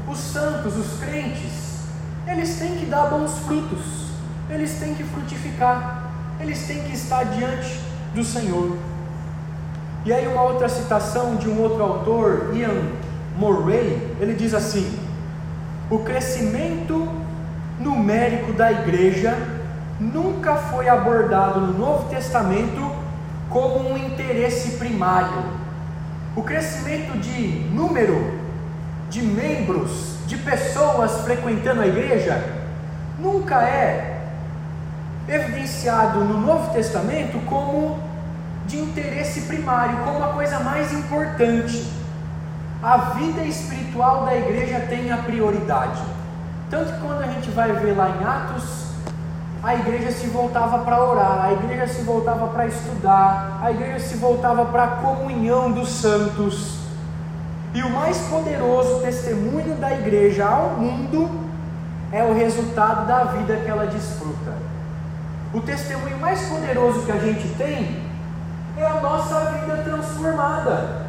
[0.08, 1.78] Os santos, os crentes,
[2.26, 4.08] eles têm que dar bons frutos,
[4.48, 7.80] eles têm que frutificar, eles têm que estar diante
[8.14, 8.76] do Senhor.
[10.04, 12.82] E aí, uma outra citação de um outro autor, Ian
[13.36, 14.98] Murray, ele diz assim:
[15.88, 17.08] o crescimento
[17.78, 19.36] numérico da igreja
[20.00, 22.90] nunca foi abordado no Novo Testamento
[23.48, 25.59] como um interesse primário
[26.36, 28.38] o crescimento de número
[29.08, 32.42] de membros, de pessoas frequentando a igreja,
[33.18, 34.20] nunca é
[35.28, 37.98] evidenciado no Novo Testamento como
[38.66, 41.90] de interesse primário, como a coisa mais importante.
[42.82, 46.00] A vida espiritual da igreja tem a prioridade.
[46.70, 48.79] Tanto que quando a gente vai ver lá em Atos,
[49.62, 54.16] a igreja se voltava para orar, a igreja se voltava para estudar, a igreja se
[54.16, 56.78] voltava para a comunhão dos santos.
[57.74, 61.30] E o mais poderoso testemunho da igreja ao mundo
[62.10, 64.54] é o resultado da vida que ela desfruta.
[65.52, 68.02] O testemunho mais poderoso que a gente tem
[68.78, 71.06] é a nossa vida transformada.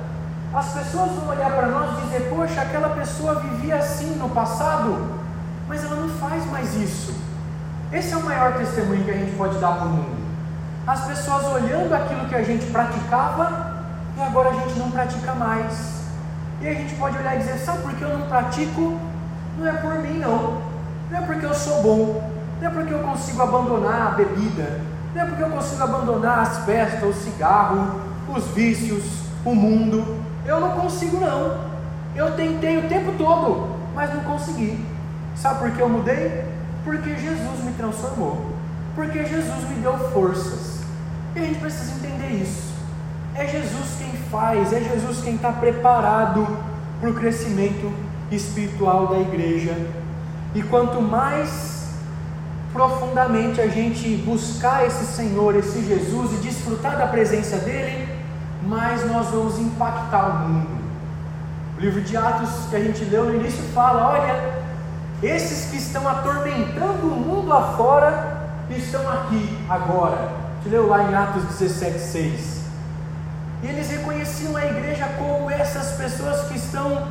[0.53, 5.19] As pessoas vão olhar para nós e dizer: Poxa, aquela pessoa vivia assim no passado,
[5.69, 7.30] mas ela não faz mais isso.
[7.91, 10.21] Esse é o maior testemunho que a gente pode dar para o mundo.
[10.87, 13.83] As pessoas olhando aquilo que a gente praticava
[14.17, 16.01] e agora a gente não pratica mais.
[16.61, 18.97] E a gente pode olhar e dizer: sabe por que eu não pratico?
[19.57, 20.61] Não é por mim, não.
[21.09, 22.31] Não é porque eu sou bom.
[22.61, 24.79] Não é porque eu consigo abandonar a bebida.
[25.13, 29.03] Não é porque eu consigo abandonar as festas, o cigarro, os vícios,
[29.43, 30.17] o mundo.
[30.45, 31.57] Eu não consigo, não.
[32.15, 34.85] Eu tentei o tempo todo, mas não consegui.
[35.35, 36.50] Sabe por que eu mudei?
[36.83, 38.53] Porque Jesus me transformou.
[38.95, 40.81] Porque Jesus me deu forças.
[41.35, 42.71] E a gente precisa entender isso.
[43.35, 46.45] É Jesus quem faz, é Jesus quem está preparado
[46.99, 47.91] para o crescimento
[48.29, 49.75] espiritual da igreja.
[50.53, 51.89] E quanto mais
[52.73, 58.07] profundamente a gente buscar esse Senhor, esse Jesus e desfrutar da presença dele,
[58.63, 60.81] mais nós vamos impactar o mundo.
[61.77, 64.60] O livro de Atos que a gente leu no início fala: olha,
[65.23, 70.31] esses que estão atormentando o mundo afora estão aqui agora.
[70.63, 72.61] Gente leu lá em Atos 17, 6.
[73.63, 77.07] E eles reconheciam a igreja como essas pessoas que estão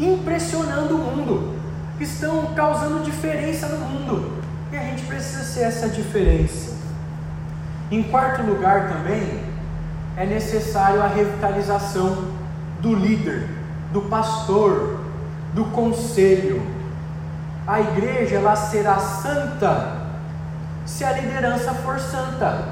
[0.00, 1.56] impressionando o mundo,
[1.98, 4.42] que estão causando diferença no mundo.
[4.72, 6.74] E a gente precisa ser essa diferença.
[7.90, 9.44] Em quarto lugar também,
[10.16, 12.24] é necessário a revitalização
[12.80, 13.48] do líder,
[13.92, 15.00] do pastor,
[15.54, 16.79] do conselho
[17.70, 20.00] a igreja ela será santa
[20.84, 22.64] se a liderança for santa.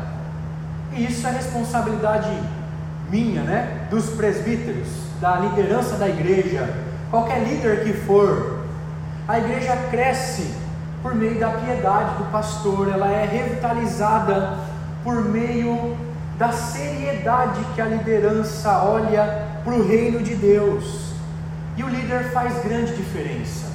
[0.92, 2.28] E isso é responsabilidade
[3.08, 3.86] minha, né?
[3.90, 4.88] Dos presbíteros,
[5.20, 6.68] da liderança da igreja,
[7.12, 8.64] qualquer líder que for.
[9.28, 10.52] A igreja cresce
[11.00, 14.58] por meio da piedade do pastor, ela é revitalizada
[15.04, 15.96] por meio
[16.36, 21.12] da seriedade que a liderança olha para o reino de Deus.
[21.76, 23.67] E o líder faz grande diferença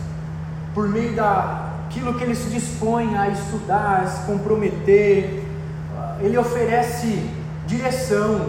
[0.74, 5.44] por meio daquilo que ele se dispõe a estudar, a se comprometer,
[6.20, 7.30] ele oferece
[7.68, 8.48] direção,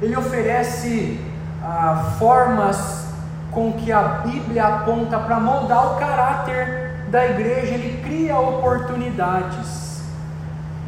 [0.00, 1.20] ele oferece
[1.62, 3.06] ah, formas
[3.50, 10.02] com que a Bíblia aponta para moldar o caráter da igreja, ele cria oportunidades.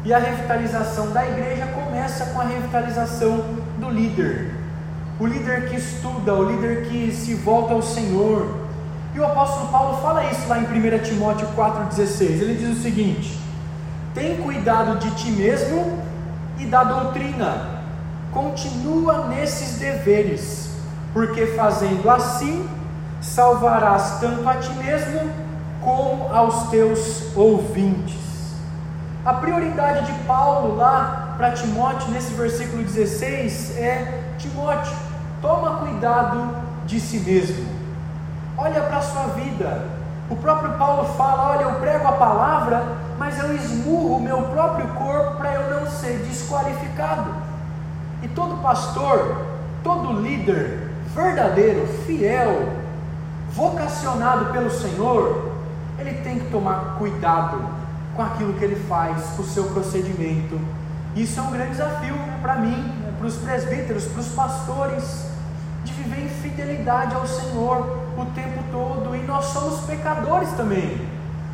[0.05, 3.43] E a revitalização da igreja começa com a revitalização
[3.77, 4.55] do líder.
[5.19, 8.58] O líder que estuda, o líder que se volta ao Senhor.
[9.13, 12.21] E o apóstolo Paulo fala isso lá em 1 Timóteo 4,16.
[12.21, 13.39] Ele diz o seguinte:
[14.13, 15.99] Tem cuidado de ti mesmo
[16.57, 17.81] e da doutrina,
[18.31, 20.69] continua nesses deveres
[21.13, 22.67] porque fazendo assim
[23.21, 25.29] salvarás tanto a ti mesmo
[25.81, 28.17] como aos teus ouvintes.
[29.25, 34.93] A prioridade de Paulo lá para Timóteo, nesse versículo 16, é: Timóteo,
[35.41, 36.55] toma cuidado
[36.85, 37.65] de si mesmo,
[38.59, 39.85] olha para a sua vida.
[40.29, 42.83] O próprio Paulo fala: Olha, eu prego a palavra,
[43.17, 47.33] mas eu esmurro o meu próprio corpo para eu não ser desqualificado.
[48.21, 49.45] E todo pastor,
[49.83, 52.73] todo líder, verdadeiro, fiel,
[53.51, 55.53] vocacionado pelo Senhor,
[55.97, 57.63] ele tem que tomar cuidado
[58.15, 60.59] com aquilo que ele faz, com o seu procedimento.
[61.15, 65.25] Isso é um grande desafio para mim, para os presbíteros, para os pastores,
[65.83, 69.15] de viver em fidelidade ao Senhor o tempo todo.
[69.15, 70.99] E nós somos pecadores também,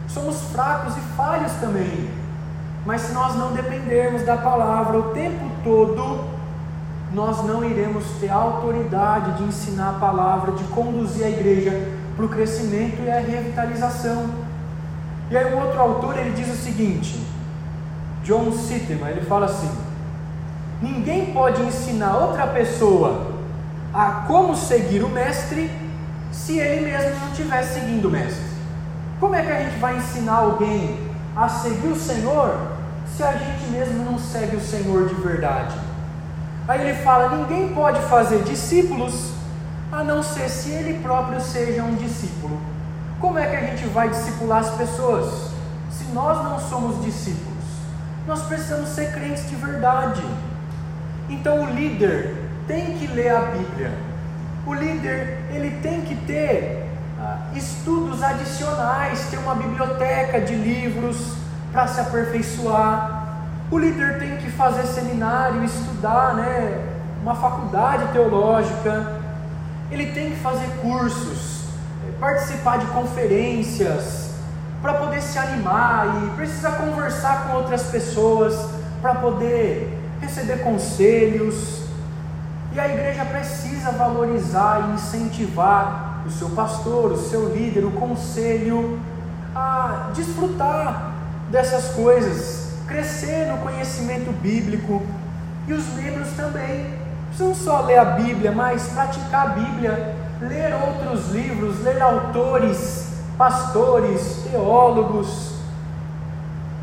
[0.07, 2.09] somos fracos e falhos também.
[2.85, 6.25] Mas se nós não dependermos da palavra o tempo todo,
[7.13, 11.71] nós não iremos ter autoridade de ensinar a palavra, de conduzir a igreja
[12.15, 14.29] para o crescimento e a revitalização.
[15.29, 17.25] E aí um outro autor ele diz o seguinte,
[18.23, 19.71] John Sitteman, ele fala assim:
[20.81, 23.33] ninguém pode ensinar outra pessoa
[23.93, 25.71] a como seguir o mestre
[26.35, 28.43] se ele mesmo não estiver seguindo o mestre.
[29.19, 30.99] Como é que a gente vai ensinar alguém
[31.35, 32.57] a seguir o Senhor
[33.15, 35.75] se a gente mesmo não segue o Senhor de verdade?
[36.67, 39.31] Aí ele fala: ninguém pode fazer discípulos
[39.91, 42.59] a não ser se ele próprio seja um discípulo.
[43.21, 45.51] Como é que a gente vai discipular as pessoas
[45.89, 47.63] se nós não somos discípulos?
[48.27, 50.21] Nós precisamos ser crentes de verdade.
[51.29, 52.35] Então o líder
[52.67, 53.91] tem que ler a Bíblia.
[54.67, 56.85] O líder ele tem que ter
[57.19, 61.33] ah, estudos adicionais, ter uma biblioteca de livros
[61.71, 63.39] para se aperfeiçoar.
[63.71, 66.83] O líder tem que fazer seminário, estudar, né,
[67.21, 69.21] uma faculdade teológica.
[69.89, 71.63] Ele tem que fazer cursos,
[72.19, 74.25] participar de conferências,
[74.81, 78.69] para poder se animar e precisa conversar com outras pessoas
[79.01, 79.91] para poder
[80.21, 81.74] receber conselhos.
[82.75, 88.99] E a igreja precisa valorizar e incentivar o seu pastor, o seu líder, o conselho
[89.55, 91.13] a desfrutar
[91.49, 95.01] dessas coisas, crescer no conhecimento bíblico.
[95.69, 96.99] E os membros também
[97.29, 103.07] precisam só ler a Bíblia, mas praticar a Bíblia, ler outros livros, ler autores,
[103.37, 105.53] pastores, teólogos.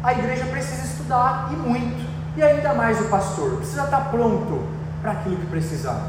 [0.02, 5.12] A igreja precisa estudar e muito, e ainda mais o pastor, precisa estar pronto para
[5.12, 6.00] aquilo que precisar.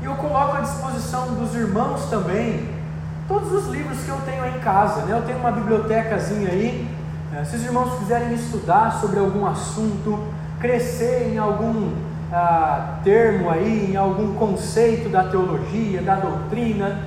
[0.00, 2.68] E eu coloco à disposição dos irmãos também
[3.26, 5.16] todos os livros que eu tenho aí em casa, né?
[5.16, 6.88] Eu tenho uma bibliotecazinha aí
[7.34, 10.18] é, se os irmãos quiserem estudar sobre algum assunto,
[10.60, 11.90] crescer em algum
[12.30, 16.98] ah, termo aí, em algum conceito da teologia, da doutrina,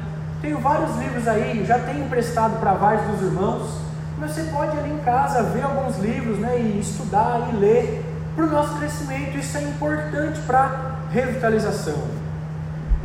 [0.42, 3.80] tenho vários livros aí, já tenho emprestado para vários dos irmãos,
[4.18, 8.04] mas você pode ali em casa ver alguns livros né, e estudar e ler
[8.36, 11.98] para o nosso crescimento, isso é importante para revitalização.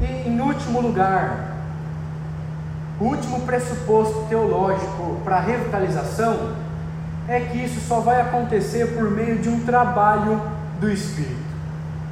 [0.00, 1.50] E em último lugar,
[3.00, 6.52] o último pressuposto teológico para a revitalização
[7.28, 10.40] é que isso só vai acontecer por meio de um trabalho
[10.80, 11.50] do Espírito.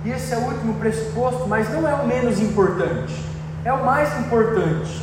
[0.05, 3.14] E esse é o último pressuposto, mas não é o menos importante,
[3.64, 5.03] é o mais importante,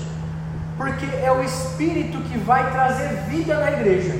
[0.78, 4.16] porque é o Espírito que vai trazer vida na igreja,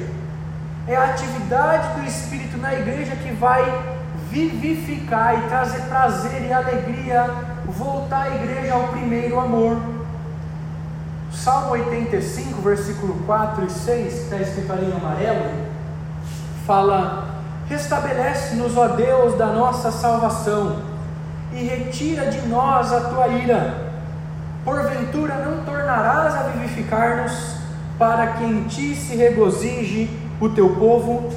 [0.88, 3.95] é a atividade do Espírito na igreja que vai
[4.36, 7.30] vivificar e trazer prazer e alegria,
[7.66, 9.78] voltar a igreja ao primeiro amor.
[11.32, 15.52] Salmo 85, versículo 4 e 6, que está escrito ali em amarelo,
[16.66, 17.30] fala:
[17.70, 20.82] Restabelece-nos, ó Deus, da nossa salvação,
[21.54, 23.86] e retira de nós a tua ira.
[24.66, 27.56] Porventura não tornarás a vivificar-nos,
[27.98, 30.10] para que em ti se regozije
[30.42, 31.32] o teu povo?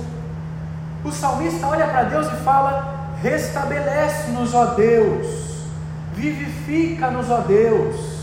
[1.05, 5.27] O salmista olha para Deus e fala: Restabelece-nos, ó Deus,
[6.15, 8.19] vivifica-nos, ó Deus.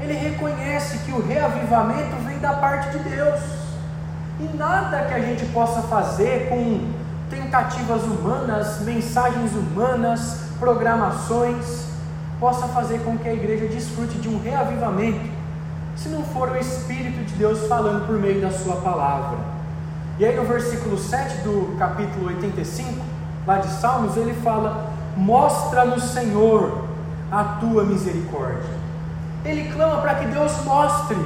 [0.00, 3.40] Ele reconhece que o reavivamento vem da parte de Deus.
[4.40, 6.92] E nada que a gente possa fazer com
[7.28, 11.86] tentativas humanas, mensagens humanas, programações,
[12.38, 15.38] possa fazer com que a igreja desfrute de um reavivamento
[15.96, 19.57] se não for o Espírito de Deus falando por meio da Sua palavra.
[20.18, 23.04] E aí no versículo 7 do capítulo 85,
[23.46, 26.86] lá de Salmos, ele fala: Mostra-nos, Senhor,
[27.30, 28.78] a tua misericórdia.
[29.44, 31.16] Ele clama para que Deus mostre,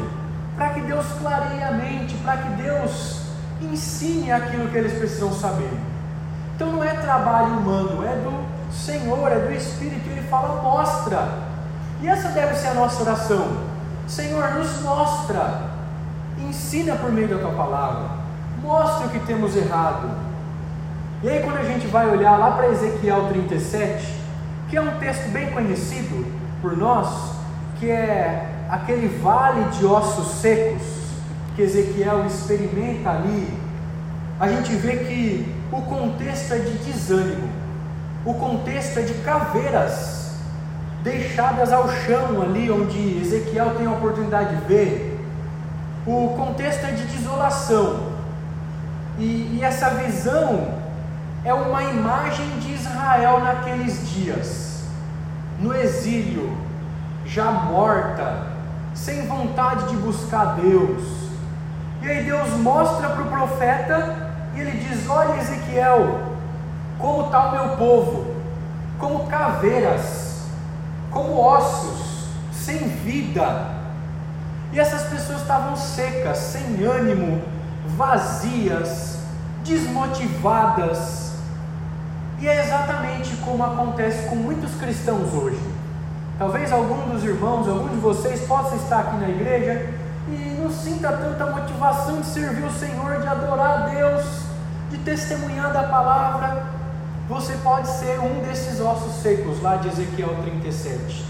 [0.56, 3.22] para que Deus clareie a mente, para que Deus
[3.62, 5.72] ensine aquilo que eles precisam saber.
[6.54, 10.06] Então não é trabalho humano, é do Senhor, é do Espírito.
[10.06, 11.28] Ele fala: Mostra.
[12.02, 13.56] E essa deve ser a nossa oração.
[14.06, 15.62] Senhor, nos mostra,
[16.36, 18.21] ensina por meio da tua palavra
[18.62, 20.08] mostre o que temos errado.
[21.22, 24.22] E aí, quando a gente vai olhar lá para Ezequiel 37,
[24.68, 26.26] que é um texto bem conhecido
[26.60, 27.32] por nós,
[27.78, 30.82] que é aquele vale de ossos secos
[31.54, 33.52] que Ezequiel experimenta ali,
[34.40, 37.48] a gente vê que o contexto é de desânimo,
[38.24, 40.36] o contexto é de caveiras
[41.02, 45.20] deixadas ao chão ali onde Ezequiel tem a oportunidade de ver,
[46.06, 48.11] o contexto é de desolação,
[49.18, 50.68] e, e essa visão
[51.44, 54.84] é uma imagem de Israel naqueles dias,
[55.58, 56.56] no exílio,
[57.26, 58.46] já morta,
[58.94, 61.02] sem vontade de buscar Deus.
[62.00, 66.20] E aí Deus mostra para o profeta e ele diz: Olha, Ezequiel,
[66.98, 68.36] como está o meu povo,
[68.98, 70.46] como caveiras,
[71.10, 73.70] como ossos, sem vida.
[74.72, 77.42] E essas pessoas estavam secas, sem ânimo,
[77.96, 79.18] vazias,
[79.64, 81.32] desmotivadas.
[82.40, 85.60] E é exatamente como acontece com muitos cristãos hoje.
[86.38, 89.88] Talvez algum dos irmãos, algum de vocês possa estar aqui na igreja
[90.28, 94.24] e não sinta tanta motivação de servir o Senhor, de adorar a Deus,
[94.90, 96.64] de testemunhar da palavra.
[97.28, 101.24] Você pode ser um desses ossos secos lá de Ezequiel 37.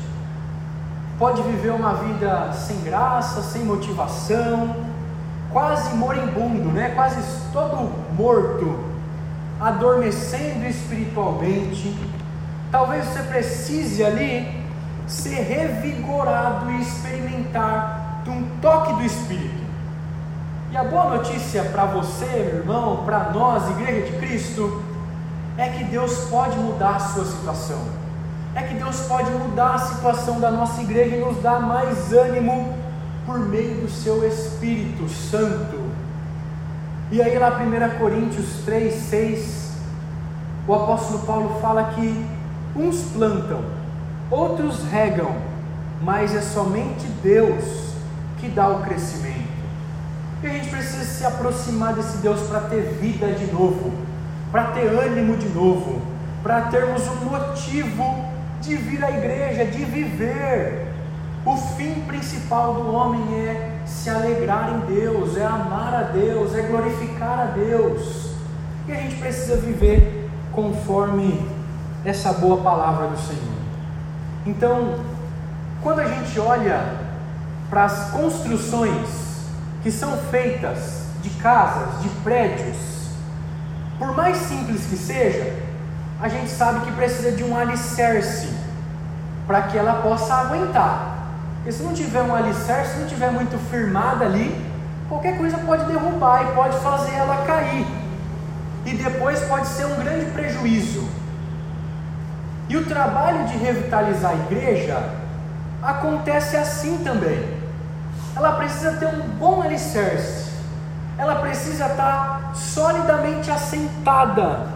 [1.19, 4.92] Pode viver uma vida sem graça, sem motivação,
[5.53, 6.93] quase moribundo, né?
[6.95, 7.21] quase
[7.53, 8.79] todo morto,
[9.61, 11.97] adormecendo espiritualmente.
[12.71, 14.63] Talvez você precise ali
[15.07, 19.63] ser revigorado e experimentar de um toque do Espírito.
[20.71, 24.83] E a boa notícia para você, meu irmão, para nós, Igreja de Cristo,
[25.59, 27.79] é que Deus pode mudar a sua situação.
[28.55, 32.75] É que Deus pode mudar a situação da nossa igreja e nos dar mais ânimo
[33.27, 35.79] por meio do seu Espírito Santo.
[37.11, 39.73] E aí, lá 1 Coríntios 3, 6,
[40.67, 42.27] o apóstolo Paulo fala que
[42.75, 43.65] uns plantam,
[44.31, 45.37] outros regam,
[46.01, 47.93] mas é somente Deus
[48.39, 49.53] que dá o crescimento.
[50.43, 53.93] E a gente precisa se aproximar desse Deus para ter vida de novo,
[54.51, 56.03] para ter ânimo de novo,
[56.43, 58.25] para termos um motivo
[58.61, 60.92] de vir à igreja, de viver,
[61.45, 66.63] o fim principal do homem é se alegrar em Deus, é amar a Deus, é
[66.63, 68.31] glorificar a Deus.
[68.87, 71.45] E a gente precisa viver conforme
[72.05, 73.63] essa boa palavra do Senhor.
[74.47, 75.01] Então,
[75.83, 76.81] quando a gente olha
[77.69, 79.09] para as construções
[79.83, 82.77] que são feitas de casas, de prédios,
[83.99, 85.57] por mais simples que seja,
[86.21, 88.49] a gente sabe que precisa de um alicerce
[89.47, 91.12] para que ela possa aguentar.
[91.63, 94.53] Porque se não tiver um alicerce, se não tiver muito firmada ali,
[95.09, 97.87] qualquer coisa pode derrubar e pode fazer ela cair.
[98.85, 101.09] E depois pode ser um grande prejuízo.
[102.69, 105.09] E o trabalho de revitalizar a igreja
[105.81, 107.47] acontece assim também.
[108.35, 110.51] Ela precisa ter um bom alicerce.
[111.17, 114.67] Ela precisa estar solidamente assentada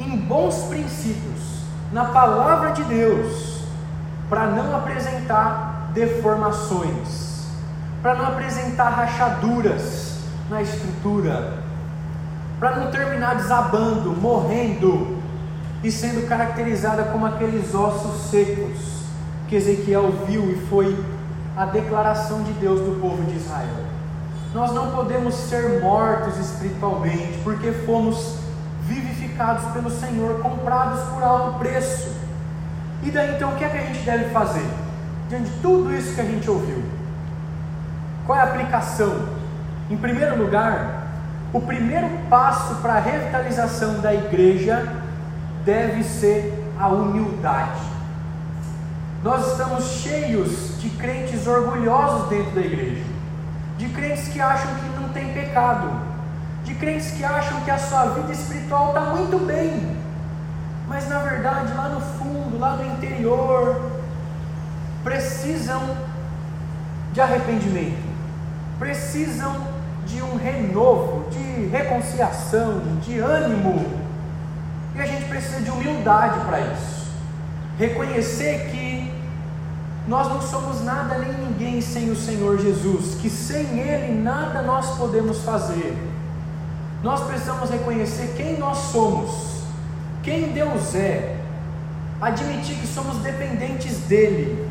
[0.00, 1.62] em bons princípios,
[1.92, 3.62] na palavra de Deus,
[4.28, 5.67] para não apresentar
[5.98, 7.46] deformações,
[8.00, 10.18] para não apresentar rachaduras
[10.48, 11.58] na estrutura,
[12.60, 15.18] para não terminar desabando, morrendo
[15.82, 19.02] e sendo caracterizada como aqueles ossos secos
[19.48, 20.96] que Ezequiel viu e foi
[21.56, 23.88] a declaração de Deus do povo de Israel.
[24.54, 28.36] Nós não podemos ser mortos espiritualmente, porque fomos
[28.82, 32.08] vivificados pelo Senhor, comprados por alto preço.
[33.02, 34.64] E daí então o que é que a gente deve fazer?
[35.28, 36.82] Diante de tudo isso que a gente ouviu?
[38.26, 39.28] Qual é a aplicação?
[39.90, 41.08] Em primeiro lugar,
[41.52, 44.86] o primeiro passo para a revitalização da igreja
[45.64, 47.80] deve ser a humildade.
[49.22, 53.02] Nós estamos cheios de crentes orgulhosos dentro da igreja,
[53.76, 55.90] de crentes que acham que não tem pecado,
[56.64, 59.96] de crentes que acham que a sua vida espiritual está muito bem,
[60.86, 63.97] mas na verdade lá no fundo, lá no interior,
[65.08, 65.96] precisam
[67.14, 67.96] de arrependimento,
[68.78, 69.56] precisam
[70.06, 73.86] de um renovo, de reconciliação, de ânimo.
[74.94, 77.08] E a gente precisa de humildade para isso.
[77.78, 79.10] Reconhecer que
[80.06, 84.98] nós não somos nada nem ninguém sem o Senhor Jesus, que sem Ele nada nós
[84.98, 85.96] podemos fazer.
[87.02, 89.62] Nós precisamos reconhecer quem nós somos,
[90.22, 91.36] quem Deus é,
[92.20, 94.68] admitir que somos dependentes dEle.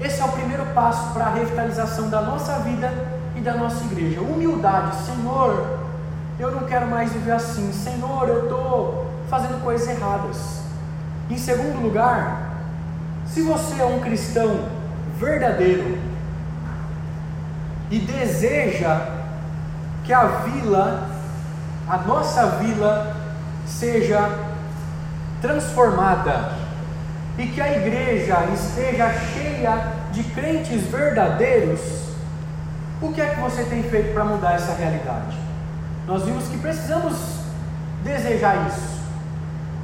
[0.00, 2.92] Esse é o primeiro passo para a revitalização da nossa vida
[3.34, 4.20] e da nossa igreja.
[4.20, 5.78] Humildade, Senhor,
[6.38, 7.72] eu não quero mais viver assim.
[7.72, 10.60] Senhor, eu estou fazendo coisas erradas.
[11.30, 12.56] Em segundo lugar,
[13.26, 14.68] se você é um cristão
[15.18, 15.98] verdadeiro
[17.90, 19.00] e deseja
[20.04, 21.08] que a vila,
[21.88, 23.16] a nossa vila,
[23.66, 24.30] seja
[25.40, 26.55] transformada
[27.38, 31.80] e que a igreja esteja cheia de crentes verdadeiros,
[33.00, 35.36] o que é que você tem feito para mudar essa realidade?
[36.06, 37.14] Nós vimos que precisamos
[38.02, 39.00] desejar isso,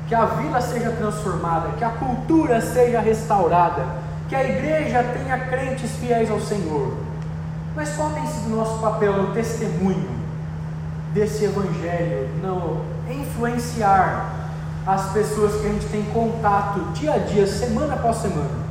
[0.08, 3.84] que a vila seja transformada, que a cultura seja restaurada,
[4.28, 6.96] que a igreja tenha crentes fiéis ao Senhor.
[7.76, 10.10] Mas qual tem sido o nosso papel no testemunho
[11.12, 12.82] desse evangelho, no
[13.12, 14.41] influenciar
[14.86, 18.62] as pessoas que a gente tem contato dia a dia, semana após semana?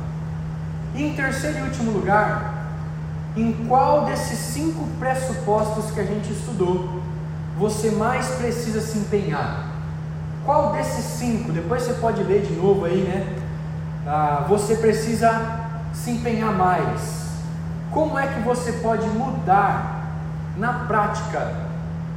[0.94, 2.66] E em terceiro e último lugar,
[3.36, 7.02] em qual desses cinco pressupostos que a gente estudou
[7.56, 9.66] você mais precisa se empenhar?
[10.44, 11.52] Qual desses cinco?
[11.52, 13.36] Depois você pode ler de novo aí, né?
[14.06, 15.60] Ah, você precisa
[15.92, 17.22] se empenhar mais.
[17.90, 20.06] Como é que você pode mudar
[20.56, 21.52] na prática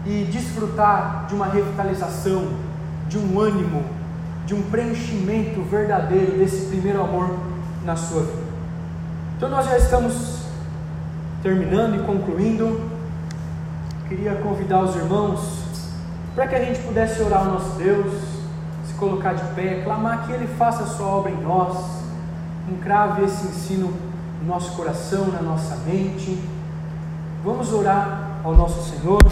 [0.05, 2.53] e desfrutar de uma revitalização,
[3.07, 3.83] de um ânimo,
[4.45, 7.37] de um preenchimento verdadeiro desse primeiro amor
[7.83, 8.45] na sua vida?
[9.37, 10.45] Então nós já estamos
[11.43, 12.81] terminando e concluindo.
[14.07, 15.63] Queria convidar os irmãos
[16.33, 18.13] para que a gente pudesse orar ao nosso Deus,
[18.87, 21.77] se colocar de pé, clamar que Ele faça a sua obra em nós,
[22.69, 23.93] encrave esse ensino
[24.41, 26.37] no nosso coração, na nossa mente.
[27.43, 29.19] Vamos orar ao nosso Senhor.